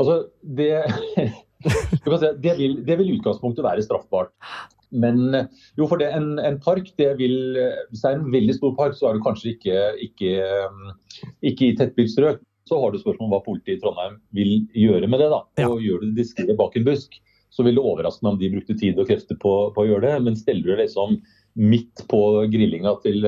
[0.00, 0.16] Altså,
[0.56, 0.70] det,
[1.68, 4.32] si, det, vil, det vil utgangspunktet være straffbart.
[4.94, 8.32] Men eh, jo, for det, en, en park, det vil, eh, hvis det er en
[8.32, 12.42] veldig stor park, så er det kanskje ikke, ikke, eh, ikke i tettbygd strøk.
[12.64, 15.28] Så har du spørsmål om hva politiet i Trondheim vil gjøre med det.
[15.34, 17.18] da, og Gjør det diskré bak en busk,
[17.52, 20.06] så vil det overraske meg om de brukte tid og krefter på, på å gjøre
[20.06, 20.22] det.
[20.24, 21.18] Men steller du liksom
[21.60, 22.20] midt på
[22.50, 23.20] grillinga til,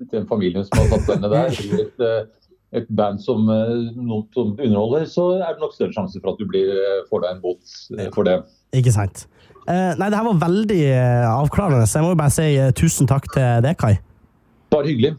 [0.00, 2.40] til en familie som har tatt denne der, eller et,
[2.80, 6.48] et band som, noen som underholder, så er det nok større sjanse for at du
[6.48, 6.72] blir,
[7.12, 7.76] får deg en bot
[8.16, 8.40] for det.
[8.80, 9.26] Ikke sant.
[9.70, 12.72] Eh, nei, det her var veldig eh, avklarende, så jeg må jo bare si eh,
[12.76, 13.94] tusen takk til deg, Kai.
[14.74, 15.12] Bare hyggelig.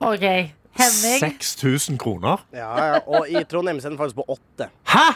[0.00, 0.24] Ok,
[0.80, 1.18] Henning.
[1.20, 2.40] 6000 kroner?
[2.56, 4.70] Ja, ja, og i Trondheim så er den faktisk på åtte.
[4.88, 5.08] Hæ?!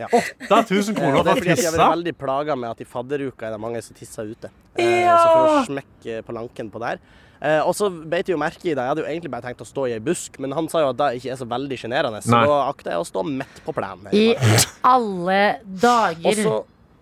[0.00, 0.06] Ja.
[0.48, 1.66] 8000 kroner for å tisse?
[1.66, 4.48] Jeg blir veldig plaga med at i fadderuka er det mange som tisser ute.
[4.80, 5.16] Eh, Ja!
[5.20, 7.00] Så for å smekke på lanken på der.
[7.42, 8.78] Eh, og så beit jeg jo merke i det.
[8.80, 10.92] Jeg hadde jo egentlig bare tenkt å stå i ei busk, men han sa jo
[10.92, 13.74] at det ikke er så veldig sjenerende, så da akter jeg å stå midt på
[13.76, 14.12] plenen.
[14.14, 16.28] I i alle dager.
[16.28, 16.54] Og så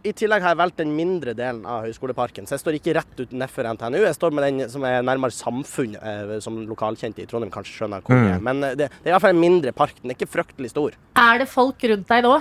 [0.06, 3.20] i tillegg har jeg valgt den mindre delen av Høgskoleparken, så jeg står ikke rett
[3.20, 3.98] ut nedfor NTNU.
[4.02, 8.04] Jeg står med den som er nærmere samfunn, eh, som lokalkjente i Trondheim kanskje skjønner
[8.04, 8.40] hvor det er.
[8.40, 8.48] Mm.
[8.48, 9.98] Men eh, det, det er iallfall en mindre park.
[10.00, 10.96] Den er ikke fryktelig stor.
[11.20, 12.34] Er det folk rundt deg nå?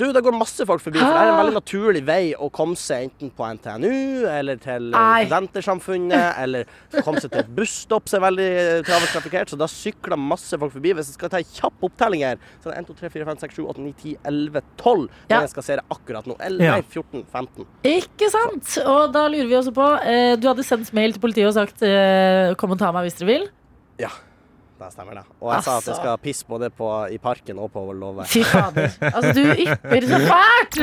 [0.00, 2.78] Du, det går masse folk forbi, for det er en veldig naturlig vei å komme
[2.80, 5.26] seg enten på NTNU eller til eh, Nei.
[5.26, 6.64] Studentersamfunnet, eller
[7.04, 8.48] komme seg til et busstopp som er veldig
[8.88, 9.52] travelt trafikkert.
[9.52, 10.94] Så da sykler masse folk forbi.
[10.96, 13.28] Hvis jeg skal ta en kjapp opptelling her, så er det 1, 2, 3, 4,
[13.28, 15.04] 5, 6, 7, 8, 9, 10, 11, 12.
[15.04, 15.42] Men Ja.
[15.44, 16.38] jeg skal se det akkurat nå.
[16.48, 16.78] Eller Ja.
[16.78, 17.68] nei, 14, 15.
[17.92, 18.72] Ikke sant?
[18.86, 21.84] Og da lurer vi også på eh, Du hadde sendt mail til politiet og sagt
[21.84, 23.46] eh, kom og ta meg hvis dere vil.
[24.00, 24.08] Ja,
[24.88, 25.24] det stemmer det.
[25.40, 25.98] Og jeg sa at jeg Altså.
[26.02, 28.24] skal pisse både på, i parken og på låve.
[28.30, 28.90] Fy fader.
[29.12, 30.80] Altså, du ypper så fælt!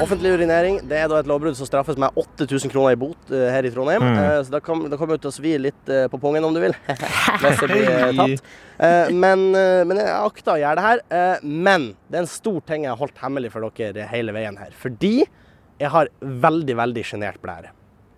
[0.00, 3.46] Offentlig urinering det er da et lovbrudd som straffes med 8000 kroner i bot eh,
[3.52, 4.02] her i Trondheim.
[4.04, 4.18] Mm.
[4.20, 6.60] Eh, så da kom- kommer det til å svi litt eh, på pungen, om du
[6.62, 6.74] vil.
[6.86, 8.44] Hvis det blir tatt.
[8.78, 11.02] Eh, men, men jeg akter å gjøre det her.
[11.18, 14.58] Eh, men det er en stor ting jeg har holdt hemmelig for dere hele veien
[14.60, 14.72] her.
[14.82, 17.72] Fordi jeg har veldig, veldig sjenert blære.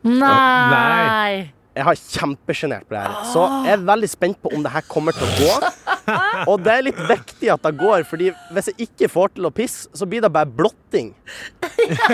[0.09, 1.53] Nei.
[1.79, 3.21] Jeg har kjempesjenert blære.
[3.31, 5.97] Så jeg er veldig spent på om det her kommer til å gå.
[6.51, 9.53] Og det er litt viktig at det går, Fordi hvis jeg ikke får til å
[9.55, 11.13] pisse, så blir det bare blotting.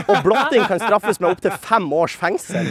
[0.09, 2.67] Og blotting kan straffes med opptil fem års fengsel.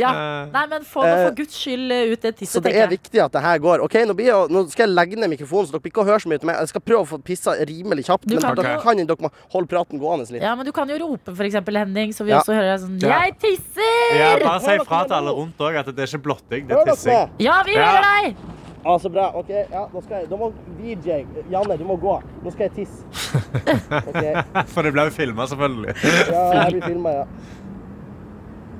[0.00, 0.12] Ja.
[0.52, 2.88] Nei, men få nå Eh, for guds skyld eh, ut det tisset, Så det er
[2.90, 3.82] viktig at det her går.
[3.84, 6.22] Ok, Nå, blir jeg, nå skal jeg legge ned mikrofonen, så dere blir ikke hører
[6.22, 6.60] så mye til meg.
[6.62, 9.32] Jeg skal prøve å få pissa rimelig kjapt, Du men kan dere kan dere må
[9.54, 10.42] holde praten gående litt.
[10.44, 12.40] Ja, men du kan jo rope, for eksempel, Henning, så vi Ja.
[12.40, 14.16] også hører sånn Jeg tisser!
[14.16, 16.92] Ja, bare si fra til alle rundt òg at det er ikke blotting, det er
[16.92, 17.30] tissing.
[17.38, 18.59] Ja, vi hører deg!
[18.84, 19.26] Ja, så bra.
[19.36, 20.46] OK, ja, da skal jeg Da må
[20.78, 21.18] VJ
[21.52, 22.14] Janne, du må gå.
[22.44, 23.04] Nå skal jeg tisse.
[24.10, 24.32] Okay.
[24.72, 25.92] For det ble jo filma, selvfølgelig.
[26.32, 27.24] Ja, jeg blir filma, ja.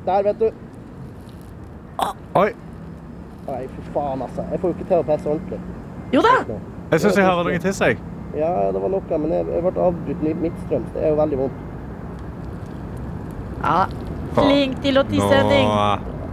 [0.06, 0.48] Der, vet du.
[2.40, 2.48] Oi.
[3.46, 4.44] Nei, fy faen, altså.
[4.50, 5.60] Jeg får jo ikke til å pisse ordentlig.
[6.14, 6.32] Jo da!
[6.90, 8.00] Jeg syns jeg hører noe tiss, jeg.
[8.38, 10.90] Ja, det var noe, men jeg, jeg ble avbrutt midt- midtstrøms.
[10.94, 11.66] Det er jo veldig vondt.
[13.60, 13.78] Ja.
[14.38, 15.70] Flink til å tisse, Henning.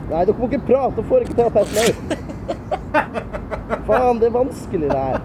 [0.08, 0.96] Nei, dere må ikke prate.
[0.96, 1.96] dere får ikke til å mer.
[3.88, 5.18] Faen, det er vanskelig, det her.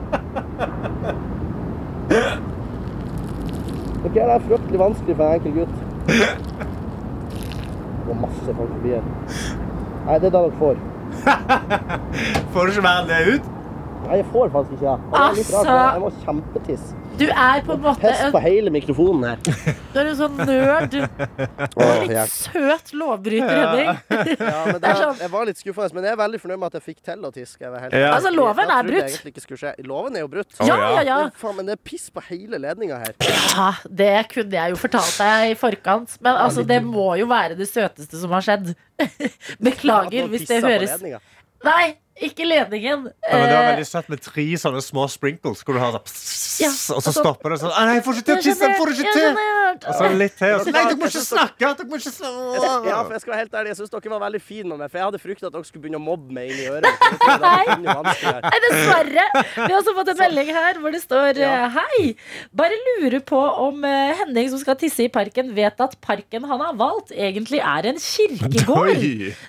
[4.12, 5.76] Dere er fryktelig vanskelig for en enkel gutt.
[6.07, 6.26] Det
[8.09, 9.05] går masse folk forbi her.
[10.07, 10.76] Nei, det er det dere får.
[12.53, 13.45] Får du ikke mer enn det ut?
[14.07, 14.99] Nei, jeg får faktisk ikke det.
[15.20, 15.76] Altså.
[15.76, 17.01] Jeg må kjempetisse.
[17.18, 19.74] Du er på en måte Pest på hele mikrofonen her.
[19.92, 20.94] du er en sånn nerd.
[20.96, 23.90] er Litt søt lovbryter, Henning.
[24.42, 26.68] Ja, men Det det, sånn- jeg var litt skuffende, men jeg er veldig fornøyd med
[26.72, 27.60] at jeg fikk til å tiske.
[27.66, 28.12] Jeg var helt Ja.
[28.16, 29.86] Altså, loven Jeg er brutt.
[29.92, 30.56] Loven er jo brutt.
[30.66, 31.18] Ja, ja, ja.
[31.26, 33.14] Men Faen, men det er piss på hele ledninga her.
[33.28, 33.68] Ja,
[34.02, 36.16] det kunne jeg jo fortalt deg i forkant.
[36.24, 38.72] Men altså, det må jo være det søteste som har skjedd.
[39.68, 40.96] Beklager hvis det høres.
[41.62, 43.06] Nei, ikke ledningen.
[43.24, 45.92] Ja, men det var Eh, veldig søtt med tre sånne små sprinkles, hvor du har
[45.92, 48.42] sånn Ja, Og så så- stopper det sånn «Ah, Nei, jeg får ikke til å
[48.42, 48.60] kysse!
[48.68, 49.36] Jeg får ikke til!
[49.72, 50.52] Og så litt til.
[50.54, 51.58] Og så, nei, dere må ikke snakke!
[51.58, 52.86] Dere må ikke snakke!
[52.92, 54.90] Ja, for jeg skal være helt ærlig, jeg syns dere var veldig fine med meg,
[54.92, 56.84] for jeg hadde frykta at dere skulle begynne å mobbe meg inn i øret.
[57.42, 57.64] Nei.
[57.80, 59.24] Nei, dessverre.
[59.56, 61.64] Vi har også fått en melding her hvor det står Ja.
[61.64, 62.14] eh, Hei!
[62.54, 66.60] Bare lurer på om eh, Henning som skal tisse i parken, vet at parken han
[66.60, 69.00] har valgt, egentlig er en kirkegård.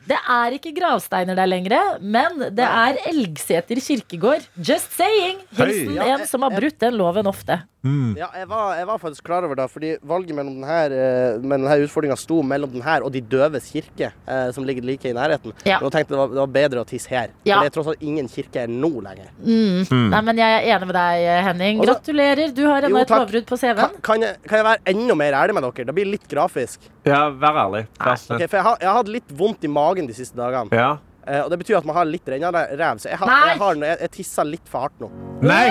[0.08, 4.48] Det er ikke gravsteiner der lenger, men det er Elgseter kirkegård.
[4.58, 5.44] Just saying!
[5.58, 7.62] Hilsen Ja, en som har brutt den loven ofte.
[7.84, 10.76] Ja, jeg var, jeg var faktisk klar over det, fordi valget mellom denne,
[11.44, 14.86] med mellom denne utfordringa sto mellom den her og De døves kirke, eh, som ligger
[14.88, 15.52] like i nærheten.
[15.68, 15.82] Ja.
[15.82, 17.34] Men jeg tenkte det var, det var bedre å tisse her.
[17.44, 17.58] Ja.
[17.58, 19.28] For det er tross alt ingen kirke her nå lenger.
[19.44, 20.10] Mm.
[20.14, 21.80] Nei, men Jeg er enig med deg, Henning.
[21.84, 22.56] Altså- Gratulerer.
[22.56, 24.02] Du har ennå et lovbrudd på Kan, CV-en.
[24.02, 25.86] kan, jeg, kan jeg være enda mer ærlig med dere?
[25.92, 26.80] Det blir litt grafisk.
[27.04, 27.88] Ja, vær ærlig.
[28.00, 30.72] Okay, for jeg har, jeg har hatt litt vondt i magen de siste dagene.
[30.72, 30.98] Ja.
[31.28, 32.24] Eh, og det betyr at man har litt.
[32.26, 35.10] Så jeg, har, jeg, har, jeg, jeg tissa litt for hardt nå.
[35.44, 35.68] Nei!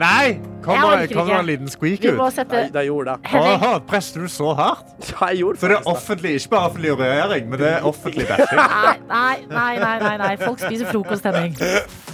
[0.00, 0.36] Nei!
[0.64, 2.20] Jeg det en liten squeak ut?
[2.32, 3.30] sette Nei, det gjorde det.
[3.34, 3.66] Henning.
[3.68, 4.94] Åh, presser du så hardt?
[5.14, 8.26] Ja, jeg gjorde Så det er offentlig, ikke bare offentlig regjering, men det er offentlig
[8.30, 8.64] bæsjing.
[9.12, 10.32] Nei, nei, nei, nei, nei.
[10.40, 11.28] Folk spiser frokost,